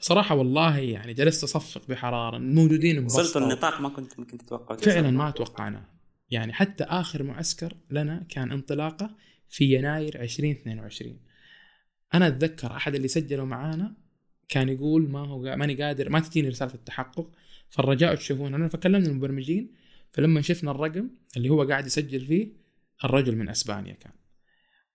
صراحة 0.00 0.34
والله 0.34 0.78
يعني 0.78 1.14
جلست 1.14 1.44
أصفق 1.44 1.82
بحرارة 1.88 2.38
موجودين 2.38 2.96
انبسطوا. 2.96 3.40
النطاق 3.40 3.80
ما 3.80 3.88
كنت 3.88 4.18
ممكن 4.18 4.38
تتوقعوا 4.38 4.80
فعلا 4.80 5.10
ما 5.10 5.30
توقعناه 5.30 5.99
يعني 6.30 6.52
حتى 6.52 6.84
آخر 6.84 7.22
معسكر 7.22 7.76
لنا 7.90 8.26
كان 8.28 8.52
انطلاقة 8.52 9.16
في 9.48 9.74
يناير 9.74 10.22
2022 10.22 11.18
أنا 12.14 12.28
أتذكر 12.28 12.76
أحد 12.76 12.94
اللي 12.94 13.08
سجلوا 13.08 13.46
معانا 13.46 13.94
كان 14.48 14.68
يقول 14.68 15.10
ما 15.10 15.26
هو 15.26 15.56
ماني 15.56 15.82
قادر 15.82 16.08
ما 16.08 16.20
تجيني 16.20 16.48
رسالة 16.48 16.74
التحقق 16.74 17.30
فالرجاء 17.68 18.14
تشوفون 18.14 18.54
انا 18.54 18.68
فكلمنا 18.68 19.08
المبرمجين 19.08 19.72
فلما 20.12 20.40
شفنا 20.40 20.70
الرقم 20.70 21.08
اللي 21.36 21.48
هو 21.48 21.62
قاعد 21.62 21.86
يسجل 21.86 22.20
فيه 22.20 22.52
الرجل 23.04 23.36
من 23.36 23.48
أسبانيا 23.48 23.94
كان. 23.94 24.12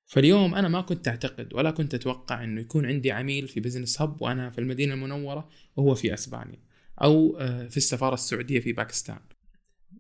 فاليوم 0.06 0.56
أنا 0.56 0.68
ما 0.68 0.82
كنت 0.82 1.08
أعتقد 1.08 1.54
ولا 1.54 1.72
كنت 1.72 1.94
أتوقع 1.94 2.44
إنه 2.44 2.62
يكون 2.62 2.86
عندي 2.86 3.12
عميل 3.12 3.48
في 3.48 3.60
Business 3.60 4.02
Hub 4.02 4.22
وأنا 4.22 4.50
في 4.50 4.60
المدينة 4.60 4.94
المنورة 4.94 5.50
وهو 5.76 5.96
في 5.96 6.14
أسبانيا 6.14 6.60
أو 7.04 7.38
آه، 7.40 7.68
في 7.68 7.78
السفارة 7.78 8.14
السعودية 8.14 8.60
في 8.60 8.74
باكستان. 8.74 9.20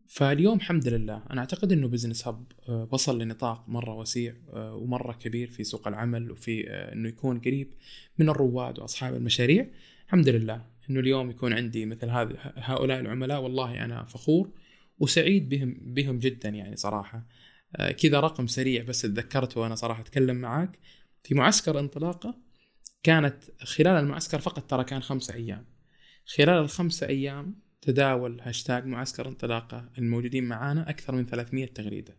فاليوم 0.07 0.57
الحمد 0.57 0.87
لله 0.87 1.23
أنا 1.31 1.41
أعتقد 1.41 1.71
إنه 1.71 1.87
Business 1.88 2.27
Hub 2.27 2.51
آه، 2.69 2.87
وصل 2.91 3.21
لنطاق 3.21 3.69
مرة 3.69 3.93
وسيع 3.93 4.35
آه، 4.53 4.75
ومرة 4.75 5.13
كبير 5.13 5.49
في 5.49 5.63
سوق 5.63 5.87
العمل 5.87 6.31
وفي 6.31 6.69
آه، 6.69 6.93
إنه 6.93 7.09
يكون 7.09 7.39
قريب 7.39 7.73
من 8.17 8.29
الرواد 8.29 8.79
وأصحاب 8.79 9.15
المشاريع. 9.15 9.67
الحمد 10.05 10.29
لله 10.29 10.65
إنه 10.89 10.99
اليوم 10.99 11.29
يكون 11.29 11.53
عندي 11.53 11.85
مثل 11.85 12.09
هذه 12.09 12.35
هؤلاء 12.43 12.99
العملاء 12.99 13.41
والله 13.41 13.85
أنا 13.85 14.05
فخور 14.05 14.51
وسعيد 14.99 15.49
بهم 15.49 15.77
بهم 15.81 16.19
جدا 16.19 16.49
يعني 16.49 16.75
صراحة. 16.75 17.27
كذا 17.75 18.19
رقم 18.19 18.47
سريع 18.47 18.83
بس 18.83 19.01
تذكرته 19.01 19.61
وأنا 19.61 19.75
صراحة 19.75 20.01
أتكلم 20.01 20.35
معاك. 20.35 20.79
في 21.23 21.35
معسكر 21.35 21.79
انطلاقة 21.79 22.37
كانت 23.03 23.43
خلال 23.63 23.87
المعسكر 23.87 24.39
فقط 24.39 24.69
ترى 24.69 24.83
كان 24.83 25.01
خمسة 25.01 25.33
أيام. 25.33 25.65
خلال 26.25 26.49
الخمسة 26.49 27.07
أيام 27.07 27.64
تداول 27.85 28.41
هاشتاج 28.41 28.85
معسكر 28.85 29.27
انطلاقة 29.27 29.89
الموجودين 29.97 30.43
معانا 30.43 30.89
أكثر 30.89 31.15
من 31.15 31.25
300 31.25 31.65
تغريدة. 31.65 32.15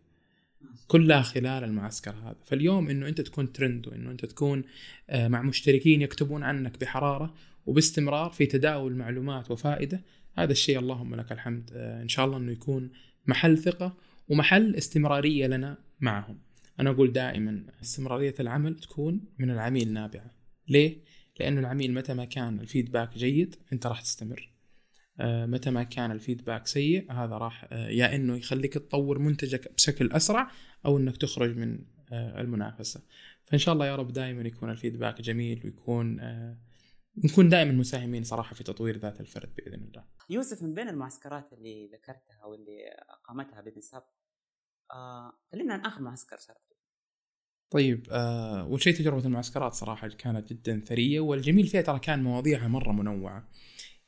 كلها 0.87 1.21
خلال 1.21 1.63
المعسكر 1.63 2.11
هذا. 2.11 2.35
فاليوم 2.45 2.89
إنه 2.89 3.07
أنت 3.07 3.21
تكون 3.21 3.53
ترند 3.53 3.87
وإنه 3.87 4.11
أنت 4.11 4.25
تكون 4.25 4.63
آه، 5.09 5.27
مع 5.27 5.41
مشتركين 5.41 6.01
يكتبون 6.01 6.43
عنك 6.43 6.79
بحرارة 6.79 7.33
وباستمرار 7.65 8.31
في 8.31 8.45
تداول 8.45 8.95
معلومات 8.95 9.51
وفائدة 9.51 10.01
هذا 10.37 10.51
الشيء 10.51 10.79
اللهم 10.79 11.15
لك 11.15 11.31
الحمد 11.31 11.71
آه، 11.73 12.01
إن 12.01 12.07
شاء 12.07 12.25
الله 12.25 12.37
إنه 12.37 12.51
يكون 12.51 12.89
محل 13.25 13.57
ثقة 13.57 13.97
ومحل 14.29 14.75
استمرارية 14.75 15.47
لنا 15.47 15.77
معهم. 15.99 16.37
أنا 16.79 16.89
أقول 16.89 17.11
دائما 17.11 17.63
استمرارية 17.81 18.35
العمل 18.39 18.75
تكون 18.75 19.21
من 19.39 19.49
العميل 19.49 19.93
نابعة. 19.93 20.31
ليه؟ 20.69 20.97
لأنه 21.39 21.59
العميل 21.59 21.93
متى 21.93 22.13
ما 22.13 22.25
كان 22.25 22.59
الفيدباك 22.59 23.17
جيد 23.17 23.55
أنت 23.73 23.87
راح 23.87 24.01
تستمر. 24.01 24.56
متى 25.19 25.69
ما 25.69 25.83
كان 25.83 26.11
الفيدباك 26.11 26.67
سيء 26.67 27.11
هذا 27.11 27.37
راح 27.37 27.67
آه، 27.71 27.89
يا 27.89 28.15
إنه 28.15 28.37
يخليك 28.37 28.73
تطور 28.73 29.19
منتجك 29.19 29.73
بشكل 29.73 30.11
أسرع 30.11 30.51
أو 30.85 30.97
إنك 30.97 31.17
تخرج 31.17 31.57
من 31.57 31.79
آه، 32.11 32.41
المنافسة 32.41 33.01
فإن 33.45 33.59
شاء 33.59 33.73
الله 33.73 33.85
يا 33.85 33.95
رب 33.95 34.13
دائما 34.13 34.41
يكون 34.41 34.69
الفيدباك 34.69 35.21
جميل 35.21 35.61
ويكون 35.65 36.19
نكون 37.23 37.49
دائما 37.49 37.71
مساهمين 37.71 38.23
صراحة 38.23 38.55
في 38.55 38.63
تطوير 38.63 38.97
ذات 38.97 39.21
الفرد 39.21 39.55
بإذن 39.55 39.83
الله. 39.83 40.05
يوسف 40.29 40.63
من 40.63 40.73
بين 40.73 40.89
المعسكرات 40.89 41.53
اللي 41.53 41.87
ذكرتها 41.87 42.45
واللي 42.45 42.89
أقامتها 43.09 43.61
بزنس 43.61 43.95
هاب 43.95 44.03
آه، 44.91 45.33
كلمنا 45.51 45.73
عن 45.73 45.79
اخر 45.79 46.01
معسكر 46.01 46.37
شاركته. 46.37 46.75
طيب 47.69 48.07
آه، 48.11 48.61
اول 48.61 48.81
شيء 48.81 48.93
تجربة 48.93 49.25
المعسكرات 49.25 49.73
صراحة 49.73 50.07
كانت 50.07 50.53
جدا 50.53 50.79
ثرية 50.79 51.19
والجميل 51.19 51.67
فيها 51.67 51.81
ترى 51.81 51.99
كان 51.99 52.23
مواضيعها 52.23 52.67
مرة 52.67 52.91
منوعة. 52.91 53.49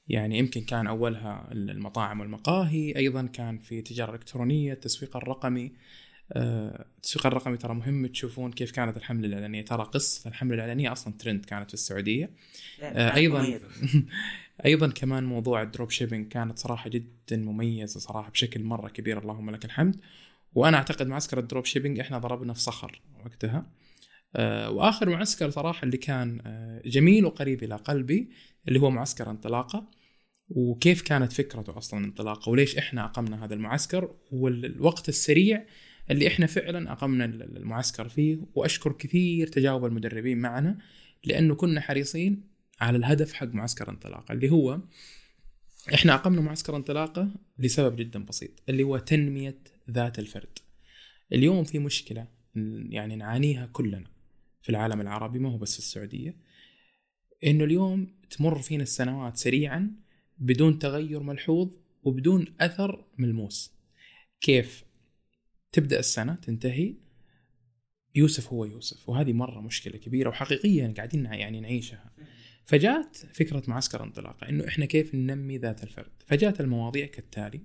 يعني 0.09 0.37
يمكن 0.37 0.61
كان 0.61 0.87
أولها 0.87 1.47
المطاعم 1.51 2.19
والمقاهي 2.19 2.95
أيضا 2.95 3.25
كان 3.25 3.57
في 3.57 3.81
تجارة 3.81 4.11
إلكترونية 4.11 4.73
التسويق 4.73 5.17
الرقمي 5.17 5.71
آه، 6.33 6.85
التسويق 6.97 7.25
الرقمي 7.25 7.57
ترى 7.57 7.73
مهم 7.73 8.07
تشوفون 8.07 8.51
كيف 8.51 8.71
كانت 8.71 8.97
الحملة 8.97 9.27
الإعلانية. 9.27 9.61
ترى 9.61 9.83
قصه 9.83 10.29
الحملة 10.29 10.55
الإعلانية 10.55 10.91
أصلا 10.91 11.13
ترند 11.19 11.45
كانت 11.45 11.67
في 11.67 11.73
السعودية. 11.73 12.29
آه، 12.81 13.15
أيضا 13.15 13.59
أيضا 14.65 14.87
كمان 14.87 15.23
موضوع 15.23 15.61
ال 15.62 15.89
dropshipping 15.89 16.27
كانت 16.27 16.59
صراحة 16.59 16.89
جدا 16.89 17.37
مميزة 17.37 17.99
صراحة 17.99 18.31
بشكل 18.31 18.63
مرة 18.63 18.89
كبير 18.89 19.19
اللهم 19.19 19.49
لك 19.49 19.65
الحمد. 19.65 20.01
وأنا 20.55 20.77
أعتقد 20.77 21.07
معسكر 21.07 21.39
ال 21.39 21.65
dropshipping 21.65 22.00
إحنا 21.99 22.17
ضربنا 22.17 22.53
في 22.53 22.61
صخر 22.61 23.01
وقتها. 23.25 23.65
آه، 24.35 24.69
وآخر 24.69 25.09
معسكر 25.09 25.49
صراحة 25.49 25.83
اللي 25.83 25.97
كان 25.97 26.41
جميل 26.85 27.25
وقريب 27.25 27.63
إلى 27.63 27.75
قلبي 27.75 28.29
اللي 28.67 28.79
هو 28.79 28.89
معسكر 28.89 29.29
انطلاقة. 29.29 29.99
وكيف 30.50 31.01
كانت 31.01 31.34
فكرته 31.34 31.77
أصلا 31.77 32.06
انطلاقه 32.06 32.50
وليش 32.50 32.77
إحنا 32.77 33.06
أقمنا 33.06 33.46
هذا 33.46 33.53
المعسكر؟ 33.53 34.15
والوقت 34.32 35.10
السريع 35.10 35.65
اللي 36.12 36.27
إحنا 36.27 36.46
فعلا 36.46 36.91
أقمنا 36.91 37.25
المعسكر 37.25 38.10
فيه. 38.10 38.38
وأشكر 38.56 38.91
كثير 38.91 39.48
تجاوب 39.48 39.86
المدربين 39.86 40.38
معنا 40.38 40.77
لأنه 41.24 41.56
كنا 41.56 41.82
حريصين 41.82 42.44
على 42.82 42.98
الهدف 42.98 43.34
حق 43.34 43.48
معسكر 43.48 43.89
انطلاقة 43.89 44.32
اللي 44.32 44.50
هو 44.50 44.79
إحنا 45.94 46.13
أقمنا 46.13 46.41
معسكر 46.41 46.75
انطلاقة 46.75 47.32
لسبب 47.60 47.96
جدا 47.96 48.25
بسيط 48.25 48.51
اللي 48.70 48.84
هو 48.84 48.98
تنمية 48.98 49.58
ذات 49.91 50.20
الفرد. 50.20 50.60
اليوم 51.34 51.63
في 51.63 51.79
مشكلة 51.79 52.27
يعني 52.89 53.15
نعانيها 53.15 53.65
كلنا 53.65 54.03
في 54.62 54.70
العالم 54.70 55.01
العربي 55.01 55.39
ما 55.39 55.51
هو 55.51 55.58
بس 55.58 55.74
في 55.74 55.79
السعودية 55.79 56.36
إنه 57.44 57.63
اليوم 57.63 58.08
تمر 58.29 58.60
فينا 58.60 58.84
السنوات 58.84 59.38
سريعا 59.38 59.92
بدون 60.39 60.79
تغير 60.79 61.23
ملحوظ 61.23 61.71
وبدون 62.03 62.45
أثر 62.61 63.05
ملموس. 63.17 63.73
كيف 64.41 64.83
تبدأ 65.71 65.99
السنة؟ 65.99 66.35
تنتهي. 66.35 66.95
يوسف 68.15 68.53
هو 68.53 68.65
يوسف 68.65 69.09
وهذه 69.09 69.33
مرة 69.33 69.61
مشكلة 69.61 69.97
كبيرة 69.97 70.29
وحقيقيه 70.29 70.93
قاعدين 70.93 71.25
يعني 71.25 71.59
نعيشها. 71.59 72.11
فجات 72.65 73.17
فكرة 73.17 73.63
معسكر 73.67 74.03
انطلاقة 74.03 74.49
إنه 74.49 74.67
إحنا 74.67 74.85
كيف 74.85 75.15
ننمي 75.15 75.57
ذات 75.57 75.83
الفرد. 75.83 76.11
فجات 76.27 76.61
المواضيع 76.61 77.05
كالتالي 77.05 77.61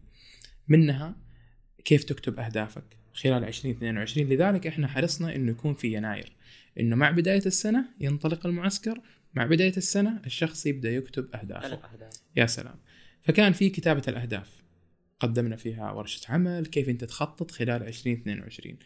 منها 0.68 1.16
كيف 1.84 2.04
تكتب 2.04 2.40
أهدافك 2.40 2.96
خلال 3.14 3.44
2022 3.44 4.28
لذلك 4.28 4.66
إحنا 4.66 4.88
حرصنا 4.88 5.36
إنه 5.36 5.50
يكون 5.50 5.74
في 5.74 5.94
يناير 5.94 6.32
إنه 6.80 6.96
مع 6.96 7.10
بداية 7.10 7.42
السنة 7.46 7.84
ينطلق 8.00 8.46
المعسكر 8.46 9.00
مع 9.34 9.46
بداية 9.46 9.76
السنة 9.76 10.20
الشخص 10.26 10.66
يبدأ 10.66 10.90
يكتب 10.90 11.34
أهدافه. 11.34 11.68
يا 12.36 12.46
سلام. 12.46 12.76
فكان 13.22 13.52
في 13.52 13.70
كتابة 13.70 14.02
الأهداف 14.08 14.62
قدمنا 15.20 15.56
فيها 15.56 15.92
ورشة 15.92 16.32
عمل 16.32 16.66
كيف 16.66 16.88
أنت 16.88 17.04
تخطط 17.04 17.50
خلال 17.50 17.82
2022 17.82 18.76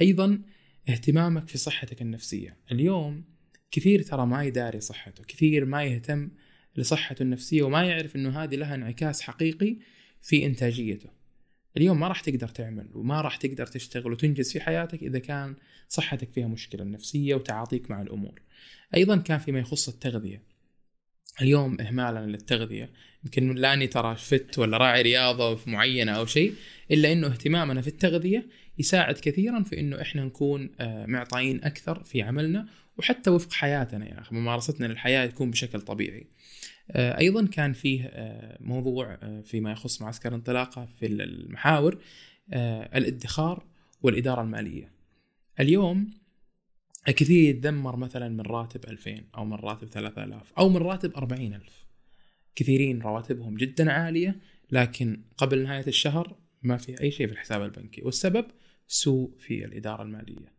أيضا 0.00 0.42
اهتمامك 0.88 1.48
في 1.48 1.58
صحتك 1.58 2.02
النفسية. 2.02 2.56
اليوم 2.72 3.24
كثير 3.70 4.02
ترى 4.02 4.26
ما 4.26 4.44
يداري 4.44 4.80
صحته 4.80 5.24
كثير 5.24 5.64
ما 5.64 5.84
يهتم 5.84 6.30
لصحته 6.76 7.22
النفسية 7.22 7.62
وما 7.62 7.82
يعرف 7.82 8.16
أنه 8.16 8.42
هذه 8.42 8.54
لها 8.54 8.74
انعكاس 8.74 9.22
حقيقي 9.22 9.76
في 10.22 10.46
إنتاجيته. 10.46 11.17
اليوم 11.76 12.00
ما 12.00 12.08
راح 12.08 12.20
تقدر 12.20 12.48
تعمل 12.48 12.88
وما 12.94 13.20
راح 13.20 13.36
تقدر 13.36 13.66
تشتغل 13.66 14.12
وتنجز 14.12 14.52
في 14.52 14.60
حياتك 14.60 15.02
إذا 15.02 15.18
كان 15.18 15.54
صحتك 15.88 16.32
فيها 16.32 16.46
مشكلة 16.46 16.84
نفسية 16.84 17.34
وتعاطيك 17.34 17.90
مع 17.90 18.02
الأمور. 18.02 18.42
أيضا 18.94 19.16
كان 19.16 19.38
فيما 19.38 19.58
يخص 19.58 19.88
التغذية. 19.88 20.42
اليوم 21.40 21.80
اهمالا 21.80 22.26
للتغذية. 22.26 22.90
يمكن 23.24 23.54
لا 23.54 23.74
أني 23.74 23.86
ترى 23.86 24.16
فت 24.16 24.58
ولا 24.58 24.76
راعي 24.76 25.02
رياضة 25.02 25.60
معينة 25.66 26.12
أو 26.12 26.26
شيء 26.26 26.54
إلا 26.90 27.12
إنه 27.12 27.26
اهتمامنا 27.26 27.80
في 27.80 27.88
التغذية 27.88 28.46
يساعد 28.78 29.14
كثيرا 29.14 29.62
في 29.62 29.80
إنه 29.80 30.00
إحنا 30.02 30.24
نكون 30.24 30.70
آه، 30.80 31.06
معطائين 31.06 31.64
أكثر 31.64 32.04
في 32.04 32.22
عملنا 32.22 32.68
وحتى 32.96 33.30
وفق 33.30 33.52
حياتنا 33.52 34.08
يا 34.08 34.20
أخي. 34.20 34.34
ممارستنا 34.34 34.86
للحياة 34.86 35.26
تكون 35.26 35.50
بشكل 35.50 35.80
طبيعي. 35.80 36.26
آه، 36.90 37.18
أيضا 37.18 37.46
كان 37.46 37.72
فيه 37.72 38.04
آه، 38.04 38.58
موضوع 38.60 39.18
فيما 39.42 39.72
يخص 39.72 40.02
معسكر 40.02 40.34
انطلاقة 40.34 40.88
في 40.98 41.06
المحاور 41.06 41.98
الادخار 42.94 43.64
والإدارة 44.02 44.42
المالية. 44.42 44.92
اليوم 45.60 46.10
كثير 47.06 47.50
يتذمر 47.50 47.96
مثلا 47.96 48.28
من 48.28 48.40
راتب 48.40 48.84
2000 48.90 49.24
أو 49.36 49.44
من 49.44 49.54
راتب 49.54 49.88
3000 49.88 50.52
أو 50.58 50.68
من 50.68 50.76
راتب 50.76 51.16
40000 51.16 51.86
كثيرين 52.54 53.02
رواتبهم 53.02 53.56
جدا 53.56 53.92
عالية 53.92 54.40
لكن 54.70 55.22
قبل 55.36 55.62
نهاية 55.62 55.86
الشهر 55.86 56.36
ما 56.62 56.76
في 56.76 57.00
أي 57.00 57.10
شيء 57.10 57.26
في 57.26 57.32
الحساب 57.32 57.62
البنكي 57.62 58.02
والسبب 58.02 58.46
سوء 58.88 59.36
في 59.38 59.64
الإدارة 59.64 60.02
المالية. 60.02 60.52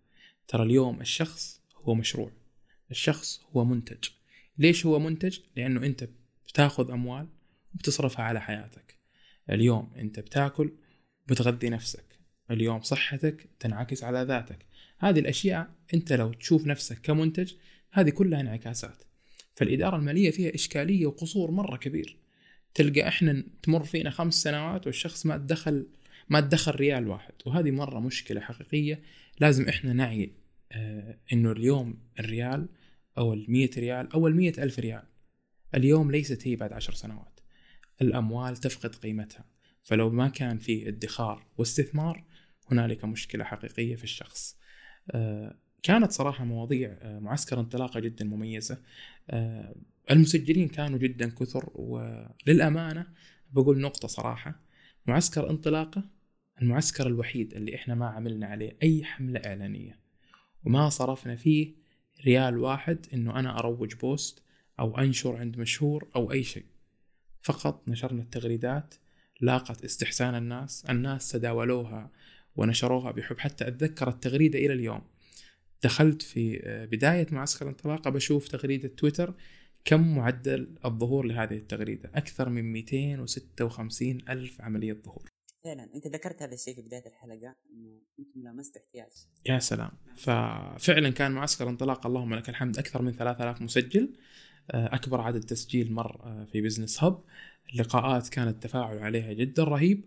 ترى 0.48 0.64
اليوم 0.64 1.02
الشخص 1.02 1.62
هو 1.76 1.96
مشروع 1.96 2.32
الشخص 2.92 3.42
هو 3.56 3.66
منتج. 3.66 4.10
ليش 4.58 4.86
هو 4.86 5.00
منتج؟ 5.00 5.40
لأنه 5.56 5.86
أنت 5.86 6.10
بتاخذ 6.50 6.92
أموال 6.92 7.28
وبتصرفها 7.76 8.26
على 8.26 8.42
حياتك. 8.42 8.96
اليوم 9.50 9.92
أنت 9.98 10.20
بتاكل 10.20 10.72
بتغذي 11.28 11.70
نفسك. 11.70 12.20
اليوم 12.52 12.82
صحتك 12.82 13.50
تنعكس 13.60 14.04
على 14.04 14.22
ذاتك. 14.24 14.66
هذه 15.00 15.20
الأشياء 15.20 15.72
أنت 15.94 16.14
لو 16.14 16.34
تشوف 16.34 16.68
نفسك 16.68 17.02
كمنتج 17.02 17.54
هذه 17.92 18.10
كلها 18.10 18.42
انعكاسات. 18.42 19.04
فالإدارة 19.56 19.96
المالية 19.96 20.32
فيها 20.32 20.56
إشكالية 20.56 21.06
وقصور 21.06 21.52
مرة 21.52 21.78
كبير. 21.78 22.18
تلقى 22.74 23.08
إحنا 23.08 23.44
تمر 23.64 23.84
فينا 23.84 24.10
خمس 24.10 24.34
سنوات 24.34 24.86
والشخص 24.86 25.26
ما 25.26 25.38
تدخل 25.38 25.88
ما 26.30 26.40
تدخل 26.40 26.72
ريال 26.72 27.08
واحد. 27.08 27.34
وهذه 27.46 27.72
مرة 27.72 28.00
مشكلة 28.00 28.42
حقيقية. 28.42 29.02
لازم 29.40 29.68
إحنا 29.68 29.94
نعي 29.94 30.32
آه 30.72 31.18
إنه 31.34 31.52
اليوم 31.52 31.98
الريال 32.20 32.68
أو 33.18 33.34
ال 33.34 33.70
ريال 33.78 34.14
أو 34.14 34.28
ال 34.28 34.60
ألف 34.60 34.80
ريال. 34.80 35.04
اليوم 35.76 36.12
ليست 36.12 36.48
هي 36.48 36.56
بعد 36.56 36.74
عشر 36.74 36.94
سنوات. 36.94 37.40
الأموال 38.02 38.58
تفقد 38.58 38.96
قيمتها. 38.96 39.46
فلو 39.84 40.10
ما 40.10 40.28
كان 40.28 40.58
في 40.58 40.88
ادخار 40.88 41.46
واستثمار 41.58 42.24
هنالك 42.72 43.06
مشكلة 43.06 43.44
حقيقية 43.44 43.96
في 43.96 44.04
الشخص. 44.04 44.58
آه، 45.12 45.58
كانت 45.84 46.12
صراحة 46.12 46.44
مواضيع 46.44 46.98
آه، 47.02 47.20
معسكر 47.20 47.60
انطلاقة 47.60 48.00
جدا 48.00 48.26
مميزة. 48.26 48.82
آه، 49.30 49.76
المسجلين 50.12 50.68
كانوا 50.68 51.00
جدا 51.00 51.30
كثر 51.30 51.70
وللأمانة 51.76 53.08
بقول 53.52 53.80
نقطة 53.80 54.08
صراحة. 54.08 54.62
معسكر 55.06 55.50
انطلاقة 55.50 56.04
المعسكر 56.62 57.08
الوحيد 57.08 57.54
اللي 57.54 57.76
إحنا 57.76 57.96
ما 57.96 58.08
عملنا 58.08 58.48
عليه 58.48 58.78
أي 58.84 59.04
حملة 59.04 59.42
إعلانية. 59.46 60.00
وما 60.66 60.90
صرفنا 60.90 61.36
فيه 61.36 61.76
ريال 62.26 62.58
واحد 62.58 63.06
إنه 63.14 63.40
أنا 63.40 63.60
أروج 63.60 63.96
بوست 63.96 64.44
أو 64.80 64.98
أنشر 64.98 65.36
عند 65.36 65.58
مشهور 65.58 66.10
أو 66.16 66.32
أي 66.32 66.44
شيء. 66.44 66.66
فقط 67.42 67.90
نشرنا 67.90 68.22
التغريدات 68.22 68.96
لاقت 69.42 69.84
استحسان 69.84 70.36
الناس 70.36 70.86
الناس 70.90 71.32
تداولوها 71.32 72.12
ونشروها 72.56 73.12
بحب. 73.12 73.40
حتى 73.40 73.68
أتذكر 73.68 74.10
التغريدة 74.10 74.60
إلى 74.60 74.74
اليوم. 74.74 75.02
دخلت 75.84 76.22
في 76.22 76.62
آه، 76.64 76.86
بداية 76.86 77.28
معسكر 77.32 77.66
الانطلاقة 77.66 78.10
بشوف 78.10 78.48
تغريدة 78.48 78.88
تويتر 78.88 79.34
كم 79.86 80.16
معدل 80.16 80.76
الظهور 80.86 81.26
لهذه 81.26 81.58
التغريدة؟ 81.58 82.12
أكثر 82.16 82.50
من 82.50 82.72
256 82.72 84.22
ألف 84.30 84.62
عملية 84.62 84.94
ظهور. 84.94 85.30
فعلا. 85.64 85.90
أنت 85.96 86.08
ذكرت 86.08 86.42
هذا 86.42 86.54
الشيء 86.54 86.76
في 86.76 86.82
بداية 86.82 87.08
الحلقة 87.08 87.56
إنه 87.74 88.02
أنتم 88.20 88.44
لامست 88.44 88.78
احتياج. 88.78 89.12
يا 89.46 89.60
سلام. 89.60 89.92
ففعلا 90.16 91.10
كان 91.10 91.32
معسكر 91.32 91.70
انطلاق 91.70 92.08
اللهم 92.08 92.34
لك 92.34 92.50
الحمد 92.50 92.78
أكثر 92.78 93.02
من 93.02 93.12
3000 93.12 93.62
مسجل. 93.62 94.14
آه، 94.72 94.96
أكبر 94.96 95.22
عدد 95.22 95.42
تسجيل 95.42 95.94
مر 95.94 96.22
آه، 96.24 96.48
في 96.52 96.62
بزنس 96.62 97.04
هب 97.04 97.24
اللقاءات 97.74 98.30
كان 98.30 98.48
التفاعل 98.48 98.98
عليها 98.98 99.34
جدا 99.34 99.64
رهيب. 99.64 100.04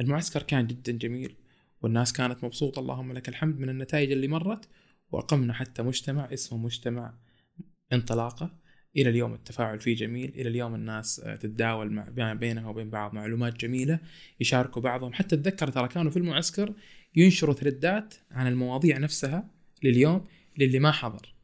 المعسكر 0.00 0.42
كان 0.42 0.66
جدا 0.66 0.92
جميل 0.92 1.36
والناس 1.82 2.12
كانت 2.12 2.44
مبسوطة. 2.44 2.80
اللهم 2.80 3.12
لك 3.12 3.28
الحمد 3.28 3.58
من 3.58 3.68
النتائج 3.68 4.12
اللي 4.12 4.28
مرت 4.28 4.68
وأقمنا 5.10 5.52
حتى 5.52 5.82
مجتمع 5.82 6.32
اسمه 6.32 6.58
مجتمع 6.58 7.14
انطلاقة. 7.92 8.62
إلى 8.96 9.10
اليوم 9.10 9.34
التفاعل 9.34 9.80
فيه 9.80 9.96
جميل. 9.96 10.32
إلى 10.34 10.48
اليوم 10.48 10.74
الناس 10.74 11.20
آه، 11.20 11.36
تتداول 11.36 11.92
مع 11.92 12.32
بينها 12.32 12.68
وبين 12.68 12.90
بعض 12.90 13.14
معلومات 13.14 13.60
جميلة 13.60 13.98
يشاركوا 14.40 14.82
بعضهم. 14.82 15.12
حتى 15.12 15.34
أتذكر 15.34 15.68
ترى 15.68 15.88
كانوا 15.88 16.10
في 16.10 16.16
المعسكر 16.16 16.74
ينشروا 17.16 17.54
ثريدات 17.54 18.14
عن 18.30 18.46
المواضيع 18.46 18.98
نفسها 18.98 19.50
لليوم 19.82 20.26
للي 20.58 20.78
ما 20.78 20.92
حضر. 20.92 21.34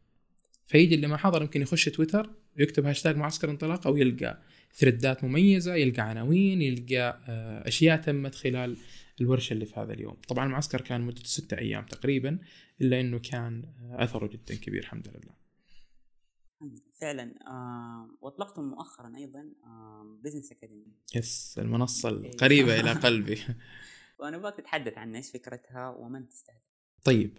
فيجي 0.67 0.95
اللي 0.95 1.07
ما 1.07 1.17
حضر 1.17 1.43
يمكن 1.43 1.63
يخش 1.63 1.85
تويتر 1.85 2.31
ويكتب 2.59 2.87
هاشتاج 2.87 3.17
معسكر 3.17 3.51
انطلاقة 3.51 3.91
ويلقى 3.91 4.43
ثريدات 4.73 5.25
مميزة 5.25 5.75
يلقى 5.75 6.03
عناوين 6.03 6.63
يلقى 6.63 7.21
آه، 7.29 7.69
أشياء 7.69 7.97
تمت 7.97 8.35
خلال 8.35 8.77
الورشة 9.21 9.53
اللي 9.53 9.67
في 9.67 9.81
هذا 9.81 9.93
اليوم. 9.93 10.17
طبعا 10.29 10.47
المعسكر 10.47 10.81
كان 10.81 11.01
مدته 11.01 11.25
ستة 11.25 11.59
أيام 11.59 11.87
تقريبا 11.87 12.39
إلا 12.81 13.01
أنه 13.01 13.19
كان 13.19 13.65
آه، 13.65 14.05
أثره 14.05 14.27
جدا 14.27 14.55
كبير 14.55 14.81
الحمد 14.81 15.09
لله. 15.09 15.39
فعلا 17.01 17.35
آه 17.47 18.11
واطلقتم 18.21 18.63
مؤخرا 18.63 19.13
أيضا 19.17 19.53
آه 19.65 20.19
Business 20.25 20.53
Academy 20.53 20.93
yes 21.17 21.59
المنصة 21.59 22.09
القريبة 22.09 22.81
إلى 22.81 22.93
قلبي. 22.93 23.39
وأنا 24.21 24.37
أبغاك 24.37 24.57
تتحدث 24.57 24.99
عنها 24.99 25.17
إيش 25.17 25.31
فكرتها 25.31 25.89
ومن 25.89 26.29
تستهدف. 26.29 26.61
طيب 27.05 27.39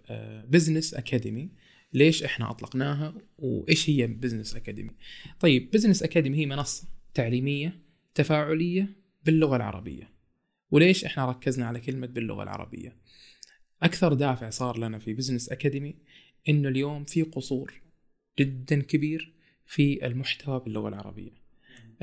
Business 0.49 0.93
آه 0.93 0.99
Academy 0.99 1.51
ليش 1.93 2.23
إحنا 2.23 2.51
أطلقناها 2.51 3.13
وإيش 3.37 3.89
هي 3.89 4.07
Business 4.07 4.55
Academy 4.55 4.91
طيب 5.39 5.71
Business 5.71 6.03
Academy 6.03 6.37
هي 6.37 6.45
منصة 6.45 6.87
تعليمية 7.13 7.79
تفاعلية 8.15 8.89
باللغة 9.25 9.55
العربية. 9.55 10.09
وليش 10.71 11.05
إحنا 11.05 11.25
ركزنا 11.29 11.65
على 11.65 11.79
كلمة 11.79 12.07
باللغة 12.07 12.43
العربية؟ 12.43 12.95
أكثر 13.83 14.13
دافع 14.13 14.49
صار 14.49 14.77
لنا 14.79 14.99
في 14.99 15.13
Business 15.13 15.49
Academy 15.49 15.95
إنه 16.49 16.69
اليوم 16.69 17.05
في 17.05 17.21
قصور 17.21 17.81
جدا 18.39 18.81
كبير 18.81 19.33
في 19.65 20.05
المحتوى 20.05 20.59
باللغة 20.59 20.89
العربية. 20.89 21.31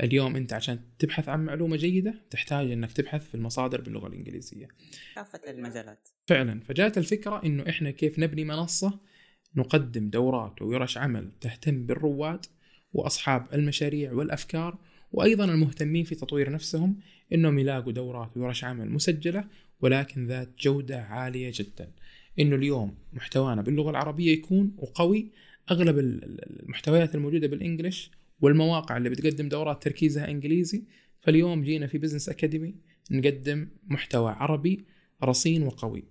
اليوم 0.03 0.35
أنت 0.35 0.53
عشان 0.53 0.79
تبحث 0.99 1.29
عن 1.29 1.45
معلومة 1.45 1.77
جيدة 1.77 2.25
تحتاج 2.29 2.71
إنك 2.71 2.91
تبحث 2.91 3.27
في 3.27 3.35
المصادر 3.35 3.81
باللغة 3.81 4.07
الإنجليزية. 4.07 4.67
كافه 5.15 5.41
المجالات. 5.47 6.09
فعلا 6.27 6.59
فجاءت 6.59 6.97
الفكرة 6.97 7.41
إنه 7.45 7.69
إحنا 7.69 7.91
كيف 7.91 8.19
نبني 8.19 8.43
منصة 8.43 8.99
نقدم 9.55 10.09
دورات 10.09 10.61
وورش 10.61 10.97
عمل 10.97 11.31
تهتم 11.41 11.85
بالرواد 11.85 12.45
وأصحاب 12.93 13.45
المشاريع 13.53 14.13
والأفكار 14.13 14.77
وأيضا 15.11 15.45
المهتمين 15.45 16.03
في 16.03 16.15
تطوير 16.15 16.51
نفسهم 16.51 16.99
إنهم 17.33 17.59
يلاقوا 17.59 17.91
دورات 17.91 18.37
وورش 18.37 18.63
عمل 18.63 18.89
مسجلة 18.89 19.43
ولكن 19.81 20.27
ذات 20.27 20.49
جودة 20.59 21.01
عالية 21.01 21.51
جدا. 21.53 21.91
إنه 22.39 22.55
اليوم 22.55 22.95
محتوانا 23.13 23.61
باللغة 23.61 23.89
العربية 23.89 24.33
يكون 24.33 24.75
وقوي. 24.77 25.31
أغلب 25.71 25.99
المحتويات 25.99 27.15
الموجودة 27.15 27.47
بال 27.47 27.61
English 27.61 28.11
والمواقع 28.41 28.97
اللي 28.97 29.09
بتقدم 29.09 29.49
دورات 29.49 29.83
تركيزها 29.83 30.29
إنجليزي. 30.29 30.83
فاليوم 31.19 31.63
جينا 31.63 31.87
في 31.87 31.97
Business 31.97 32.29
Academy 32.29 32.75
نقدم 33.11 33.67
محتوى 33.87 34.31
عربي 34.31 34.85
رصين 35.23 35.63
وقوي. 35.63 36.03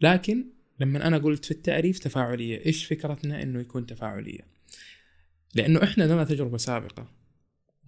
لكن 0.00 0.44
لما 0.80 1.06
أنا 1.06 1.18
قلت 1.18 1.44
في 1.44 1.50
التعريف 1.50 1.98
تفاعلية 1.98 2.66
إيش 2.66 2.84
فكرتنا 2.84 3.42
إنه 3.42 3.60
يكون 3.60 3.86
تفاعلية؟ 3.86 4.40
لأنه 5.54 5.82
إحنا 5.82 6.04
لنا 6.04 6.24
تجربة 6.24 6.56
سابقة. 6.56 7.10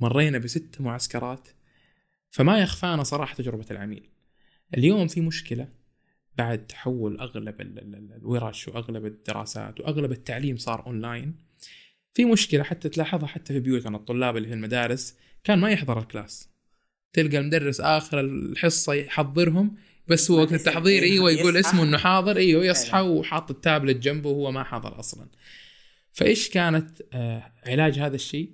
مرينا 0.00 0.38
بست 0.38 0.80
معسكرات 0.80 1.48
فما 2.30 2.58
يخفانا 2.58 3.02
صراحة 3.02 3.34
تجربة 3.34 3.66
العميل. 3.70 4.08
اليوم 4.76 5.08
في 5.08 5.20
مشكلة 5.20 5.68
بعد 6.38 6.66
تحول 6.66 7.20
أغلب 7.20 7.60
الورش 7.60 8.68
وأغلب 8.68 9.06
الدراسات 9.06 9.80
وأغلب 9.80 10.12
التعليم 10.12 10.56
صار 10.56 10.86
اونلاين 10.86 11.34
في 12.14 12.24
مشكلة 12.24 12.62
حتى 12.62 12.88
تلاحظها 12.88 13.26
حتى 13.26 13.52
في 13.52 13.60
بيوتنا 13.60 13.96
الطلاب 13.96 14.36
اللي 14.36 14.48
في 14.48 14.54
المدارس 14.54 15.16
كان 15.44 15.58
ما 15.58 15.70
يحضر 15.70 15.98
ال 15.98 16.05
class. 16.05 16.48
تلقى 17.12 17.38
المدرس 17.38 17.80
آخر 17.80 18.20
الحصة 18.20 18.94
يحضرهم 18.94 19.76
بس 20.08 20.30
هو 20.30 20.38
وقت 20.38 20.52
التحضير 20.52 21.02
أيوه 21.02 21.30
يقول 21.30 21.56
اسمه 21.56 21.82
إنه 21.82 21.98
حاضر 21.98 22.36
أيوه 22.36 22.64
يصحى 22.64 23.00
وحاط 23.00 23.50
التابلت 23.50 23.96
جنبه 23.96 24.30
وهو 24.30 24.52
ما 24.52 24.64
حضر 24.64 24.98
أصلا. 24.98 25.28
فإيش 26.12 26.48
كانت 26.48 27.02
آه 27.12 27.52
علاج 27.66 27.98
هذا 27.98 28.14
الشيء؟ 28.14 28.50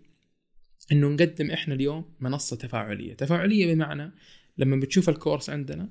إنه 0.92 1.08
نقدم 1.08 1.50
إحنا 1.50 1.74
اليوم 1.74 2.14
منصة 2.20 2.56
تفاعلية. 2.56 3.14
تفاعلية 3.14 3.74
بمعنى 3.74 4.12
لما 4.58 4.76
بتشوف 4.76 5.08
الكورس 5.08 5.50
عندنا 5.50 5.88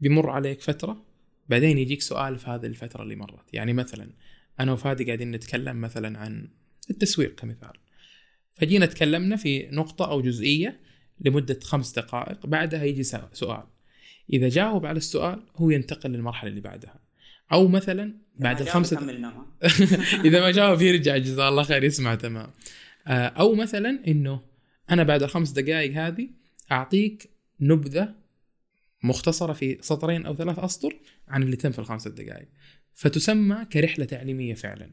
بيمر 0.00 0.30
عليك 0.30 0.60
فترة 0.60 1.04
بعدين 1.48 1.78
يجيك 1.78 2.02
سؤال 2.02 2.38
في 2.38 2.50
هذه 2.50 2.66
الفترة 2.66 3.02
اللي 3.02 3.16
مرت. 3.16 3.54
يعني 3.54 3.72
مثلا 3.72 4.10
أنا 4.60 4.72
وفادي 4.72 5.04
قاعدين 5.04 5.30
نتكلم 5.30 5.80
مثلا 5.80 6.18
عن 6.18 6.48
التسويق 6.90 7.34
كمثال. 7.34 7.72
فجينا 8.54 8.86
تكلمنا 8.86 9.36
في 9.36 9.68
نقطة 9.72 10.10
أو 10.10 10.20
جزئية 10.20 10.80
لمدة 11.20 11.60
خمس 11.62 11.92
دقائق 11.92 12.46
بعدها 12.46 12.84
يجي 12.84 13.02
سؤال. 13.32 13.66
إذا 14.32 14.48
جاوب 14.48 14.86
على 14.86 14.96
السؤال 14.96 15.42
هو 15.56 15.70
ينتقل 15.70 16.10
للمرحلة 16.10 16.50
اللي 16.50 16.60
بعدها. 16.60 17.00
أو 17.52 17.68
مثلا 17.68 18.14
بعد 18.38 18.60
الخمس 18.60 18.92
إذا 20.26 20.40
ما 20.40 20.50
جاوب 20.50 20.82
يرجع 20.82 21.16
جزاه 21.16 21.48
الله 21.48 21.62
خير 21.62 21.84
يسمع 21.84 22.14
تمام. 22.14 22.50
آه، 23.06 23.26
أو 23.26 23.54
مثلا 23.54 24.02
إنه 24.08 24.40
أنا 24.90 25.02
بعد 25.02 25.22
الخمس 25.22 25.50
دقائق 25.50 25.92
هذه 25.92 26.28
أعطيك 26.72 27.30
نبذة 27.60 28.14
مختصرة 29.02 29.52
في 29.52 29.78
سطرين 29.80 30.26
أو 30.26 30.34
ثلاث 30.34 30.58
أسطر 30.58 30.96
عن 31.28 31.42
اللي 31.42 31.56
تم 31.56 31.70
في 31.70 31.78
الخمس 31.78 32.08
دقائق 32.08 32.48
فتسمى 32.94 33.64
كرحلة 33.72 34.04
تعليمية 34.04 34.54
فعلا. 34.54 34.90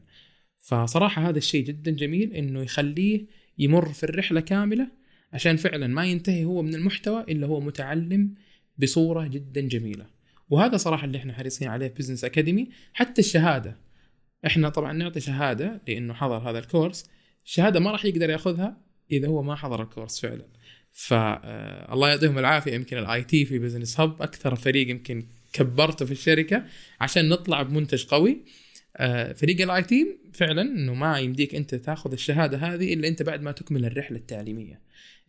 فصراحة 0.58 1.28
هذا 1.28 1.38
الشيء 1.38 1.64
جدا 1.64 1.90
جميل 1.90 2.32
إنه 2.32 2.62
يخليه 2.62 3.26
يمر 3.58 3.92
في 3.92 4.04
الرحلة 4.04 4.40
كاملة 4.40 4.88
عشان 5.32 5.56
فعلا 5.56 5.86
ما 5.86 6.06
ينتهي 6.06 6.44
هو 6.44 6.62
من 6.62 6.74
المحتوى 6.74 7.22
إلا 7.22 7.46
هو 7.46 7.60
متعلم 7.60 8.34
بصورة 8.78 9.26
جدا 9.26 9.60
جميلة. 9.60 10.06
وهذا 10.50 10.76
صراحة 10.76 11.04
اللي 11.04 11.18
إحنا 11.18 11.32
حريصين 11.32 11.68
عليه 11.68 11.88
في 11.88 11.94
Business 11.94 12.24
Academy 12.24 12.68
حتى 12.92 13.20
الشهادة 13.20 13.76
إحنا 14.46 14.68
طبعا 14.68 14.92
نعطي 14.92 15.20
شهادة 15.20 15.80
لأنه 15.88 16.14
حضر 16.14 16.50
هذا 16.50 16.58
الكورس. 16.58 17.10
الشهاده 17.44 17.80
ما 17.80 17.90
راح 17.90 18.04
يقدر 18.04 18.30
يأخذها 18.30 18.76
إذا 19.10 19.28
هو 19.28 19.42
ما 19.42 19.54
حضر 19.54 19.82
الكورس 19.82 20.20
فعلا. 20.20 20.44
فالله 20.92 22.08
يعطيهم 22.08 22.38
العافية. 22.38 22.72
يمكن 22.74 22.98
ال 22.98 23.24
IT 23.24 23.44
في 23.44 23.58
Business 23.58 24.00
Hub 24.00 24.22
أكثر 24.22 24.54
فريق 24.54 24.90
يمكن 24.90 25.26
كبرته 25.52 26.06
في 26.06 26.12
الشركة 26.12 26.64
عشان 27.00 27.28
نطلع 27.28 27.62
بمنتج 27.62 28.04
قوي. 28.04 28.44
آه، 28.96 29.32
فريق 29.32 29.60
ال 29.60 29.82
IT 29.82 30.18
فعلا 30.32 30.62
إنه 30.62 30.94
ما 30.94 31.18
يمديك 31.18 31.54
أنت 31.54 31.74
تأخذ 31.74 32.12
الشهادة 32.12 32.58
هذه 32.58 32.94
إلا 32.94 33.08
أنت 33.08 33.22
بعد 33.22 33.42
ما 33.42 33.52
تكمل 33.52 33.84
الرحلة 33.84 34.18
التعليمية. 34.18 34.80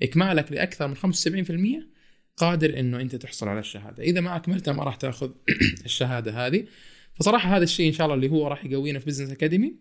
إكمالك 0.04 0.52
لأكثر 0.52 0.88
من 0.88 0.96
75% 0.96 1.95
قادر 2.38 2.80
إنه 2.80 3.02
أنت 3.02 3.15
تحصل 3.15 3.48
على 3.48 3.60
الشهادة. 3.60 4.04
إذا 4.04 4.21
ما 4.21 4.36
أكملتها 4.36 4.74
ما 4.74 4.84
راح 4.84 4.95
تأخذ 4.95 5.32
الشهادة 5.86 6.48
هذه. 6.48 6.67
فصراحة 7.13 7.58
هذا 7.58 7.63
الشيء 7.63 7.88
إن 7.88 7.93
شاء 7.93 8.06
الله 8.06 8.15
اللي 8.15 8.30
هو 8.30 8.48
راح 8.48 8.65
يقوينا 8.65 9.00
في 9.00 9.06
Business 9.06 9.32
Academy 9.32 9.80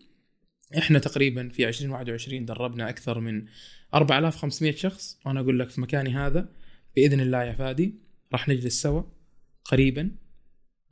إحنا 0.77 0.99
تقريبا 0.99 1.49
في 1.49 1.67
2021 1.67 2.45
دربنا 2.45 2.89
أكثر 2.89 3.19
من 3.19 3.45
4500 3.93 4.75
شخص. 4.75 5.19
وأنا 5.25 5.39
أقول 5.39 5.59
لك 5.59 5.69
في 5.69 5.81
مكاني 5.81 6.09
هذا 6.09 6.49
بإذن 6.95 7.19
الله 7.19 7.43
يا 7.43 7.53
فادي 7.53 7.95
راح 8.31 8.49
نجلس 8.49 8.81
سوا 8.81 9.03
قريبا 9.65 10.11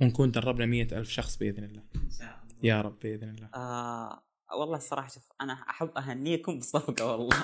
ونكون 0.02 0.32
دربنا 0.32 0.66
مية 0.66 0.88
ألف 0.92 1.10
شخص 1.10 1.38
بإذن 1.38 1.64
الله. 1.64 1.84
إن 1.96 2.10
شاء 2.20 2.44
الله. 2.44 2.58
يا 2.64 2.82
رب 2.82 3.00
بإذن 3.00 3.30
الله. 3.30 3.50
آه 3.56 4.24
والله 4.60 4.78
الصراحة 4.78 5.08
شوف 5.08 5.24
أنا 5.42 5.54
أحب 5.54 5.90
أهنيكم 5.98 6.56
بالصفقه 6.56 7.06
والله. 7.06 7.38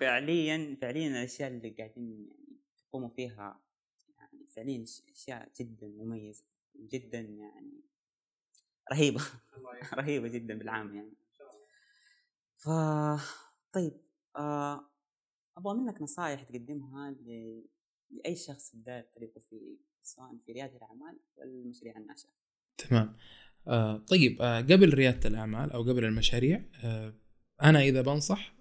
فعليا 0.00 0.76
فعليا 0.82 1.08
الأشياء 1.08 1.50
اللي 1.50 1.70
قاعدين 1.78 2.30
تقوموا 2.94 3.08
فيها 3.08 3.60
يعني 4.18 4.46
فعليا 4.46 4.84
أشياء 5.12 5.52
جدا 5.60 5.86
مميزة 5.86 6.44
جدا 6.76 7.20
يعني 7.20 7.80
رهيبة. 8.92 9.20
رهيبة 9.94 10.28
جدا 10.28 10.58
بالعام 10.58 10.94
يعني. 10.96 11.12
ف 12.56 12.68
طيب 13.72 13.92
آه 14.36 14.90
أبغى 15.56 15.74
منك 15.74 16.02
نصائح 16.02 16.42
تقدمها 16.42 17.10
ل... 17.10 17.62
لأي 18.10 18.36
شخص 18.36 18.70
في 18.70 18.76
بدايه 18.76 19.10
طريقه 19.16 19.40
في 19.40 19.76
سواء 20.02 20.36
في 20.46 20.52
ريادة 20.52 20.76
الأعمال 20.76 21.20
والمشاريع 21.36 21.96
الناشئه. 21.96 22.30
تمام. 22.78 23.16
آه 23.66 23.96
طيب 23.96 24.42
آه 24.42 24.60
قبل 24.60 24.94
ريادة 24.94 25.28
الأعمال 25.28 25.72
أو 25.72 25.82
قبل 25.82 26.04
المشاريع 26.04 26.64
آه 26.84 27.14
أنا 27.62 27.80
إذا 27.80 28.02
بنصح 28.02 28.54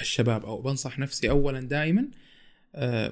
الشباب 0.00 0.44
أو 0.44 0.62
بنصح 0.62 0.98
نفسي 0.98 1.30
اولا 1.30 1.60
دائما 1.60 2.02
آه 2.02 2.31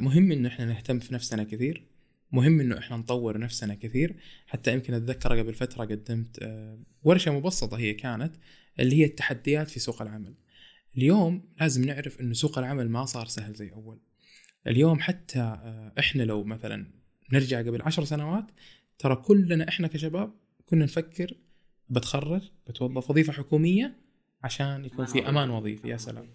مهم 0.01 0.33
إنه 0.33 0.49
إحنا 0.49 0.65
نهتم 0.65 0.99
في 0.99 1.15
نفسنا 1.15 1.45
كثير. 1.45 1.87
مهم 2.33 2.61
إنه 2.61 2.79
إحنا 2.79 2.97
نطور 2.97 3.39
نفسنا 3.39 3.75
كثير. 3.75 4.17
حتى 4.47 4.73
يمكن 4.73 4.95
أتذكر 4.95 5.39
قبل 5.39 5.55
فترة 5.55 5.85
قدمت 5.85 6.39
آه 6.43 6.79
ورشة 7.03 7.33
مبسطة 7.33 7.79
هي 7.79 7.95
كانت 7.95 8.37
اللي 8.81 8.97
هي 8.97 9.05
التحديات 9.05 9.71
في 9.71 9.81
سوق 9.81 10.03
العمل. 10.03 10.35
اليوم 10.97 11.43
لازم 11.61 11.85
نعرف 11.85 12.21
إنه 12.21 12.33
سوق 12.35 12.59
العمل 12.59 12.89
ما 12.89 13.05
صار 13.05 13.27
سهل 13.27 13.55
زي 13.55 13.73
أول. 13.73 13.99
اليوم 14.67 15.01
حتى 15.01 15.41
آه، 15.41 15.93
إحنا 15.99 16.23
لو 16.23 16.45
مثلا 16.45 16.87
نرجع 17.33 17.59
قبل 17.59 17.83
عشر 17.83 18.05
سنوات 18.05 18.45
ترى 18.99 19.17
كلنا 19.17 19.69
إحنا 19.69 19.89
كشباب 19.89 20.33
كنا 20.67 20.85
نفكر 20.85 21.37
بتخرج 21.89 22.43
بتوظف 22.69 23.11
وظيفة 23.11 23.33
حكومية 23.33 23.97
عشان 24.45 24.85
يكون 24.85 25.07
في 25.07 25.29
أمان 25.29 25.51
وظيفي 25.51 25.89
يا 25.89 25.97
سلام. 25.97 26.29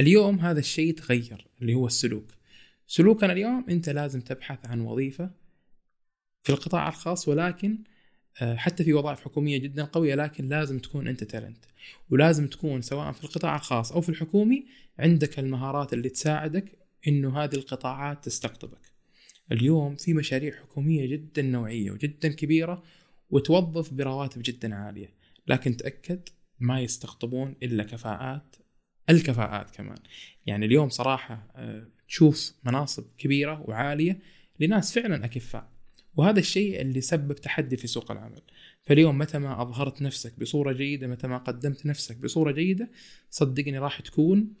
اليوم 0.00 0.40
هذا 0.40 0.58
الشيء 0.60 0.94
تغير 0.94 1.46
اللي 1.62 1.74
هو 1.74 1.86
السلوك. 1.86 2.26
سلوكنا 2.86 3.32
اليوم 3.32 3.64
أنت 3.70 3.88
لازم 3.88 4.20
تبحث 4.20 4.66
عن 4.66 4.80
وظيفة 4.80 5.30
في 6.42 6.50
القطاع 6.52 6.88
الخاص 6.88 7.28
ولكن 7.28 7.78
آه، 8.40 8.56
حتى 8.56 8.84
في 8.84 8.92
وظائف 8.92 9.20
حكومية 9.20 9.58
جدا 9.58 9.84
قوية 9.84 10.14
لكن 10.14 10.48
لازم 10.48 10.78
تكون 10.78 11.08
أنت 11.08 11.24
تالنت 11.24 11.64
ولازم 12.10 12.46
تكون 12.46 12.82
سواء 12.82 13.12
في 13.12 13.24
القطاع 13.24 13.56
الخاص 13.56 13.92
أو 13.92 14.00
في 14.00 14.08
الحكومي 14.08 14.66
عندك 14.98 15.38
المهارات 15.38 15.92
اللي 15.92 16.08
تساعدك 16.08 16.78
إنه 17.08 17.38
هذه 17.38 17.54
القطاعات 17.54 18.24
تستقطبك. 18.24 18.92
اليوم 19.52 19.96
في 19.96 20.14
مشاريع 20.14 20.56
حكومية 20.56 21.06
جدا 21.06 21.42
نوعية 21.42 21.90
وجدا 21.90 22.28
كبيرة 22.28 22.82
وتوظف 23.30 23.92
برواتب 23.92 24.42
جدا 24.44 24.74
عالية، 24.74 25.10
لكن 25.46 25.76
تأكد 25.76 26.28
ما 26.60 26.80
يستقطبون 26.80 27.54
إلا 27.62 27.84
كفاءات 27.84 28.56
الكفاءات 29.10 29.70
كمان. 29.70 29.98
يعني 30.46 30.66
اليوم 30.66 30.88
صراحة 30.88 31.52
آه، 31.56 31.86
تشوف 32.12 32.54
مناصب 32.64 33.04
كبيرة 33.18 33.64
وعالية 33.68 34.18
لناس 34.60 34.98
فعلا 34.98 35.24
أكفاء. 35.24 35.72
وهذا 36.16 36.38
الشيء 36.38 36.80
اللي 36.80 37.00
سبب 37.00 37.34
تحدي 37.34 37.76
في 37.76 37.86
سوق 37.86 38.10
العمل. 38.10 38.42
فاليوم 38.82 39.18
متى 39.18 39.38
ما 39.38 39.62
أظهرت 39.62 40.02
نفسك 40.02 40.40
بصورة 40.40 40.72
جيدة، 40.72 41.06
متى 41.06 41.26
ما 41.26 41.38
قدمت 41.38 41.86
نفسك 41.86 42.16
بصورة 42.16 42.52
جيدة، 42.52 42.90
صدقني 43.30 43.78
راح 43.78 44.00
تكون 44.00 44.54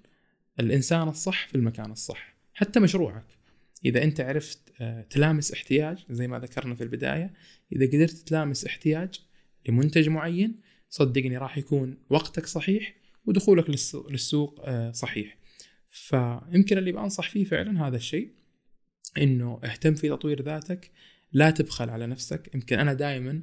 الإنسان 0.60 1.08
الصح 1.08 1.48
في 1.48 1.54
المكان 1.54 1.90
الصح. 1.90 2.34
حتى 2.54 2.80
مشروعك 2.80 3.26
إذا 3.84 4.02
أنت 4.02 4.20
عرفت 4.20 4.58
آه، 4.80 5.02
تلامس 5.02 5.52
احتياج 5.52 6.04
زي 6.10 6.28
ما 6.28 6.38
ذكرنا 6.38 6.74
في 6.74 6.84
البداية 6.84 7.32
إذا 7.72 7.86
قدرت 7.86 8.16
تلامس 8.28 8.64
احتياج 8.64 9.20
لمنتج 9.68 10.08
معين 10.08 10.60
صدقني 10.88 11.36
راح 11.36 11.58
يكون 11.58 11.96
وقتك 12.10 12.46
صحيح 12.46 12.94
ودخولك 13.26 13.70
للسوق 14.10 14.60
آه، 14.64 14.90
صحيح 14.90 15.41
فيمكن 15.92 16.78
اللي 16.78 16.92
بنصح 16.92 17.30
فيه 17.30 17.44
فعلا 17.44 17.86
هذا 17.88 17.96
الشيء 17.96 18.32
إنه 19.18 19.60
اهتم 19.64 19.94
في 19.94 20.08
تطوير 20.08 20.42
ذاتك 20.42 20.90
لا 21.32 21.50
تبخل 21.50 21.90
على 21.90 22.06
نفسك. 22.06 22.54
يمكن 22.54 22.78
أنا 22.78 22.92
دائما 22.92 23.42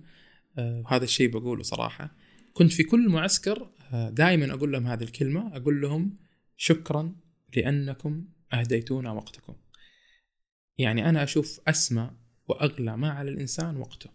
آه، 0.58 0.84
هذا 0.88 1.04
الشيء 1.04 1.30
بقوله 1.30 1.64
صراحة 1.64 2.16
كنت 2.54 2.72
في 2.72 2.84
كل 2.84 3.10
معسكر 3.10 3.72
دائما 4.12 4.54
أقول 4.54 4.72
لهم 4.72 4.88
هذه 4.88 5.04
الكلمة 5.04 5.58
أقول 5.58 5.82
لهم 5.82 6.18
شكرا 6.58 7.16
لأنكم 7.56 8.26
أهديتونا 8.54 9.12
وقتكم. 9.12 9.56
يعني 10.78 11.10
أنا 11.10 11.24
أشوف 11.24 11.62
أسمى 11.68 12.12
وأغلى 12.48 12.98
ما 12.98 13.10
على 13.10 13.30
الإنسان 13.30 13.78
وقته. 13.78 14.10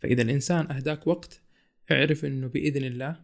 فإذا 0.00 0.22
الإنسان 0.22 0.70
أهداك 0.70 1.06
وقت 1.06 1.42
اعرف 1.90 2.24
أنه 2.24 2.46
بإذن 2.46 2.84
الله 2.84 3.20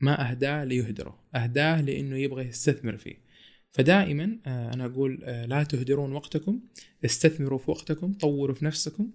ما 0.00 0.30
أهداه 0.30 0.64
ليهدره 0.64 1.24
أهداه 1.34 1.80
لأنه 1.80 2.16
يبغى 2.16 2.44
يستثمر 2.44 2.96
فيه. 2.96 3.31
فدائما 3.72 4.38
آه، 4.46 4.72
أنا 4.72 4.86
أقول 4.86 5.20
آه، 5.24 5.46
لا 5.46 5.64
تهدرون 5.64 6.12
وقتكم 6.12 6.60
استثمروا 7.04 7.58
في 7.58 7.70
وقتكم 7.70 8.12
طوروا 8.12 8.54
في 8.54 8.64
نفسكم 8.64 9.10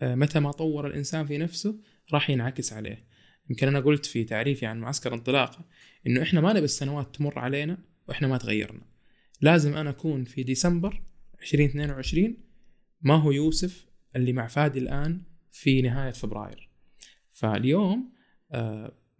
آه، 0.00 0.14
متى 0.14 0.40
ما 0.40 0.50
طور 0.50 0.86
الإنسان 0.86 1.26
في 1.26 1.38
نفسه 1.38 1.76
راح 2.12 2.30
ينعكس 2.30 2.72
عليه. 2.72 3.04
يمكن 3.50 3.68
أنا 3.68 3.80
قلت 3.80 4.06
في 4.06 4.24
تعريفي 4.24 4.66
عن 4.66 4.80
معسكر 4.80 5.14
انطلاقة 5.14 5.64
إنه 6.06 6.22
إحنا 6.22 6.40
ما 6.40 6.52
نبي 6.52 6.64
السنوات 6.64 7.16
تمر 7.16 7.38
علينا 7.38 7.78
وإحنا 8.08 8.28
ما 8.28 8.38
تغيرنا. 8.38 8.82
لازم 9.40 9.76
أنا 9.76 9.90
أكون 9.90 10.24
في 10.24 10.42
ديسمبر 10.42 11.02
2022 11.42 12.36
ما 13.00 13.14
هو 13.14 13.32
يوسف 13.32 13.86
اللي 14.16 14.32
مع 14.32 14.46
فادي 14.46 14.78
الآن 14.78 15.22
في 15.52 15.82
نهاية 15.82 16.10
فبراير. 16.10 16.70
فاليوم 17.32 18.12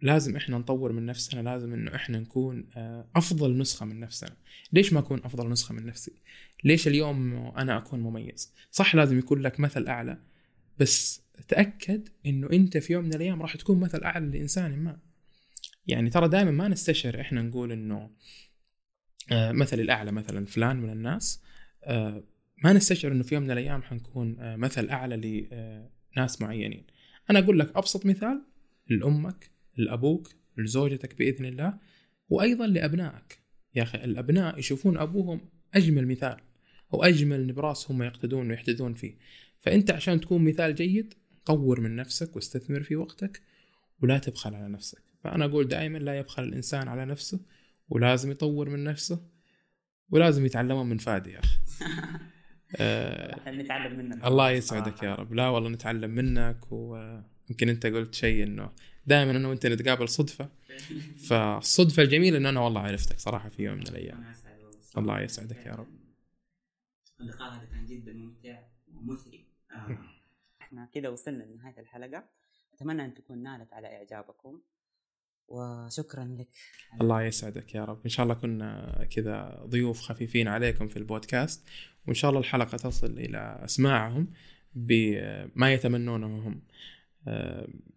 لازم 0.03 0.35
إحنا 0.35 0.57
نطور 0.57 0.91
من 0.91 1.05
نفسنا 1.05 1.41
لازم 1.41 1.73
إنه 1.73 1.95
إحنا 1.95 2.19
نكون 2.19 2.69
آه 2.75 3.07
أفضل 3.15 3.57
نسخة 3.57 3.85
من 3.85 3.99
نفسنا. 3.99 4.35
ليش 4.73 4.93
ما 4.93 4.99
أكون 4.99 5.21
أفضل 5.23 5.49
نسخة 5.49 5.73
من 5.73 5.85
نفسي؟ 5.85 6.11
ليش 6.63 6.87
اليوم 6.87 7.33
أنا 7.35 7.77
أكون 7.77 7.99
مميز؟ 7.99 8.53
صح 8.71 8.95
لازم 8.95 9.19
يكون 9.19 9.41
لك 9.41 9.59
مثل 9.59 9.87
أعلى 9.87 10.17
بس 10.79 11.23
تأكد 11.47 12.09
إنه 12.25 12.49
أنت 12.53 12.77
في 12.77 12.93
يوم 12.93 13.03
من 13.05 13.13
الأيام 13.13 13.41
راح 13.41 13.57
تكون 13.57 13.79
مثل 13.79 14.03
أعلى 14.03 14.37
لإنسان 14.37 14.83
ما. 14.83 14.99
يعني 15.87 16.09
ترى 16.09 16.27
دائما 16.27 16.51
ما 16.51 16.67
نستشعر 16.67 17.21
إحنا 17.21 17.41
نقول 17.41 17.71
إنه 17.71 18.09
آه، 19.31 19.51
مثل 19.51 19.79
الأعلى 19.79 20.11
مثلا 20.11 20.45
فلان 20.45 20.77
من 20.77 20.89
الناس 20.89 21.41
آه، 21.83 22.23
ما 22.63 22.73
نستشعر 22.73 23.11
إنه 23.11 23.23
في 23.23 23.35
يوم 23.35 23.43
من 23.43 23.51
الأيام 23.51 23.83
حنكون 23.83 24.35
مثل 24.39 24.89
أعلى 24.89 25.45
لناس 26.15 26.41
معينين. 26.41 26.85
أنا 27.29 27.39
أقول 27.39 27.59
لك 27.59 27.77
أبسط 27.77 28.05
مثال 28.05 28.41
لأمك 28.89 29.53
لأبوك 29.77 30.29
لزوجتك 30.57 31.17
بإذن 31.17 31.45
الله 31.45 31.77
وأيضا 32.29 32.67
لأبنائك. 32.67 33.39
يا 33.75 33.83
أخي 33.83 33.97
الأبناء 33.97 34.59
يشوفون 34.59 34.97
أبوهم 34.97 35.41
أجمل 35.73 36.07
مثال 36.07 36.37
واجمل 36.91 37.47
نبراس 37.47 37.91
هم 37.91 38.03
يقتدون 38.03 38.49
ويحتذون 38.49 38.93
فيه. 38.93 39.17
فأنت 39.59 39.91
عشان 39.91 40.21
تكون 40.21 40.43
مثال 40.43 40.75
جيد 40.75 41.13
طور 41.45 41.81
من 41.81 41.95
نفسك 41.95 42.35
واستثمر 42.35 42.83
في 42.83 42.95
وقتك 42.95 43.41
ولا 44.01 44.17
تبخل 44.17 44.55
على 44.55 44.69
نفسك. 44.69 45.03
فأنا 45.23 45.45
أقول 45.45 45.67
دائما 45.67 45.97
لا 45.97 46.17
يبخل 46.17 46.43
الإنسان 46.43 46.87
على 46.87 47.05
نفسه 47.05 47.39
ولازم 47.89 48.31
يطور 48.31 48.69
من 48.69 48.83
نفسه 48.83 49.25
ولازم 50.09 50.45
يتعلمون 50.45 50.89
من 50.89 50.97
فادي 50.97 51.31
يا 51.31 51.39
أخي. 51.39 51.57
آه 52.77 53.51
نتعلم 53.51 53.97
منك 53.97 54.25
الله 54.25 54.51
يسعدك 54.51 55.03
يا 55.03 55.15
رب. 55.15 55.33
لا 55.33 55.49
والله 55.49 55.69
نتعلم 55.69 56.11
منك 56.11 56.71
ويمكن 56.71 57.69
أنت 57.69 57.85
قلت 57.85 58.13
شيء 58.13 58.43
إنه 58.43 58.69
دائما 59.05 59.31
أنا 59.31 59.47
وانت 59.47 59.65
نتقابل 59.65 60.09
صدفة. 60.09 60.49
فالصدفة 61.27 62.03
الجميلة 62.03 62.37
إنه 62.37 62.49
أنا 62.49 62.59
والله 62.59 62.81
عرفتك 62.81 63.19
صراحة 63.19 63.49
في 63.49 63.63
يوم 63.63 63.77
من 63.77 63.87
الأيام. 63.87 64.33
الله 64.97 65.21
يسعدك 65.21 65.65
يا 65.65 65.71
رب. 65.71 65.87
اللقاء 67.21 67.53
هذا 67.53 67.65
كان 67.65 67.85
جدا 67.85 68.13
ممتع 68.13 68.59
ومثري. 68.95 69.45
آه. 69.71 69.97
إحنا 70.61 70.89
كذا 70.93 71.09
وصلنا 71.09 71.43
لنهاية 71.43 71.79
الحلقة. 71.79 72.23
أتمنى 72.73 73.05
أن 73.05 73.13
تكون 73.13 73.43
نالت 73.43 73.73
على 73.73 73.87
إعجابكم. 73.87 74.61
وشكرا 75.47 76.35
لك. 76.39 76.47
الله 77.01 77.23
يسعدك 77.23 77.75
يا 77.75 77.85
رب. 77.85 77.99
إن 78.03 78.09
شاء 78.09 78.23
الله 78.23 78.35
كنا 78.35 79.07
كذا 79.11 79.63
ضيوف 79.65 80.01
خفيفين 80.01 80.47
عليكم 80.47 80.87
في 80.87 80.97
البودكاست. 80.97 81.67
وإن 82.07 82.13
شاء 82.15 82.29
الله 82.29 82.41
الحلقة 82.41 82.77
تصل 82.77 83.11
إلى 83.19 83.61
أسماعهم 83.65 84.33
بما 84.75 85.73
يتمنونه 85.73 86.47
هم. 86.47 86.61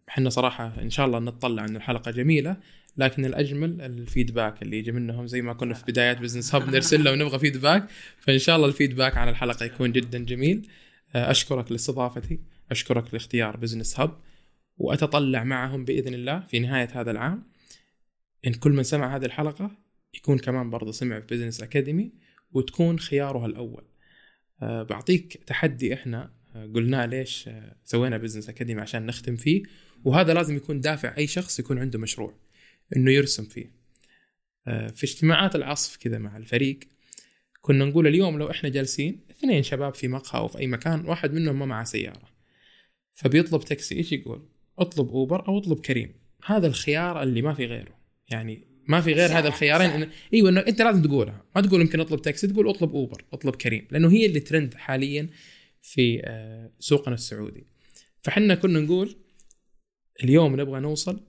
إحنا 0.09 0.31
صراحة 0.31 0.81
إن 0.83 0.91
شاء 0.91 1.07
الله 1.07 1.19
نطلع 1.19 1.65
إن 1.65 1.77
الحلقة 1.77 2.11
جميلة 2.11 2.57
لكن 2.97 3.25
الأجمل 3.25 3.81
ال 3.81 3.90
feedback 3.90 4.62
اللي 4.62 4.79
يجي 4.79 4.93
منهم 4.93 5.27
زي 5.27 5.43
ما 5.43 5.53
كنا 5.53 5.75
في 5.75 5.85
بدايات 5.89 6.21
Business 6.21 6.55
Hub 6.55 6.71
نرسل 6.71 7.05
له 7.05 7.12
ونبغى 7.12 7.39
feedback 7.38 7.88
فإن 8.19 8.39
شاء 8.39 8.57
الله 8.57 8.69
ال 8.69 8.74
feedback 8.74 9.16
عن 9.17 9.29
الحلقة 9.29 9.65
يكون 9.67 9.93
جدا 9.93 10.25
جميل. 10.25 10.69
آه، 11.15 11.31
أشكرك 11.31 11.73
لاستضافتي 11.73 12.41
أشكرك 12.71 13.15
لاختيار 13.15 13.57
Business 13.57 14.01
Hub 14.01 14.19
وأتطلع 14.77 15.45
معهم 15.45 15.85
بإذن 15.85 16.15
الله 16.15 16.41
في 16.41 16.59
نهاية 16.59 16.89
هذا 16.93 17.11
العام. 17.11 17.43
إن 18.47 18.55
كل 18.55 18.73
من 18.73 18.83
سمع 18.83 19.17
هذه 19.17 19.25
الحلقة 19.25 19.71
يكون 20.15 20.39
كمان 20.39 20.71
برضه 20.71 20.93
سمع 20.93 21.21
في 21.21 21.27
Business 21.27 21.62
Academy 21.62 22.12
وتكون 22.53 22.99
خياره 22.99 23.47
الأول. 23.47 23.85
أه 24.62 24.83
بعطيك 24.83 25.43
تحدي 25.47 25.95
إحنا 25.95 26.31
قلناه 26.75 27.07
ليش 27.07 27.49
سوينا 27.85 28.16
Business 28.16 28.49
Academy 28.49 28.81
عشان 28.81 29.07
نختم 29.07 29.37
فيه 29.37 29.62
وهذا 30.05 30.35
لازم 30.35 30.57
يكون 30.57 30.81
دافع 30.81 31.16
أي 31.16 31.27
شخص 31.27 31.59
يكون 31.59 31.79
عنده 31.79 31.99
مشروع 31.99 32.35
إنه 32.97 33.12
يرسم 33.12 33.45
فيه. 33.45 33.73
أه 34.66 34.88
في 34.88 35.05
اجتماعات 35.05 35.57
العصف 35.57 35.97
كذا 35.97 36.19
مع 36.19 36.37
الفريق 36.37 36.79
كنا 37.61 37.85
نقول 37.85 38.07
اليوم 38.07 38.38
لو 38.38 38.51
إحنا 38.51 38.69
جالسين 38.69 39.21
اثنين 39.31 39.62
شباب 39.62 39.95
في 39.95 40.09
مقهى 40.09 40.40
أو 40.40 40.49
في 40.49 40.59
أي 40.59 40.66
مكان 40.66 41.07
واحد 41.07 41.33
منهم 41.33 41.59
ما 41.59 41.66
معه 41.66 41.85
سيارة. 41.85 42.29
فبيطلب 43.14 43.61
تاكسي 43.64 43.95
إيش 43.95 44.12
يقول؟ 44.12 44.49
اطلب 44.79 45.09
أوبر 45.09 45.49
أو 45.49 45.59
اطلب 45.59 45.81
كريم. 45.81 46.14
هذا 46.45 46.66
الخيار 46.66 47.23
اللي 47.23 47.42
ما 47.42 47.55
في 47.55 47.66
غيره. 47.66 47.99
يعني 48.29 48.66
ما 48.88 49.01
في 49.01 49.12
غير 49.12 49.38
هذا 49.38 49.49
الخيارين. 49.49 49.90
إن... 49.90 50.11
إيوه 50.35 50.51
إنه 50.51 50.61
أنت 50.61 50.83
لازم 50.83 51.03
تقولها. 51.03 51.45
ما 51.57 51.62
تقول 51.62 51.81
يمكن 51.81 52.01
أطلب 52.01 52.23
تاكسي 52.23 52.47
تقول 52.47 52.69
اطلب 52.69 52.95
أوبر. 52.95 53.25
أطلب 53.33 53.57
كريم. 53.57 53.87
لأنه 53.90 54.11
هي 54.11 54.27
اللي 54.27 54.40
ترند 54.40 54.75
حاليا 54.75 55.29
في 55.87 56.22
آه، 56.25 56.70
سوقنا 56.79 57.14
السعودي. 57.14 57.66
فحنا 58.22 58.55
كنا 58.55 58.81
نقول 58.81 59.16
اليوم 60.25 60.61
نبغى 60.61 60.81
نوصل 60.81 61.20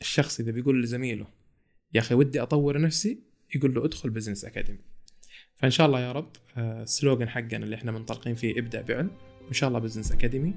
الشخص 0.00 0.40
إذا 0.40 0.50
بيقول 0.52 0.82
لزميله 0.82 1.26
يا 1.94 2.00
أخي 2.00 2.14
ودي 2.14 2.42
أطور 2.42 2.80
نفسي. 2.80 3.18
يقول 3.54 3.74
له 3.74 3.84
ادخل 3.84 4.10
Business 4.10 4.44
Academy 4.44 4.78
فإن 5.56 5.70
شاء 5.70 5.86
الله 5.86 6.00
يا 6.00 6.12
رب 6.12 6.30
آه، 6.56 6.82
ال 6.82 6.89
slogan 6.89 7.28
حقنا 7.28 7.64
اللي 7.64 7.76
إحنا 7.76 7.92
منطلقين 7.92 8.34
فيه 8.34 8.58
ابدأ 8.58 8.82
بعلم. 8.82 9.10
وإن 9.44 9.52
شاء 9.52 9.68
الله 9.68 9.78
Business 9.78 10.12
Academy 10.12 10.54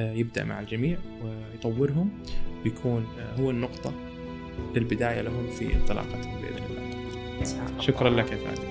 آه، 0.00 0.12
يبدأ 0.12 0.44
مع 0.44 0.60
الجميع 0.60 0.98
ويطورهم. 1.22 2.22
ويكون 2.64 3.02
آه، 3.18 3.34
هو 3.34 3.50
النقطة 3.50 3.94
للبداية 4.76 5.20
لهم 5.20 5.50
في 5.50 5.74
انطلاقتهم 5.74 6.42
بإذن 6.42 6.64
الله. 6.64 7.80
شكرا 7.80 8.10
لك 8.10 8.32
يا 8.32 8.36
فادي 8.36 8.70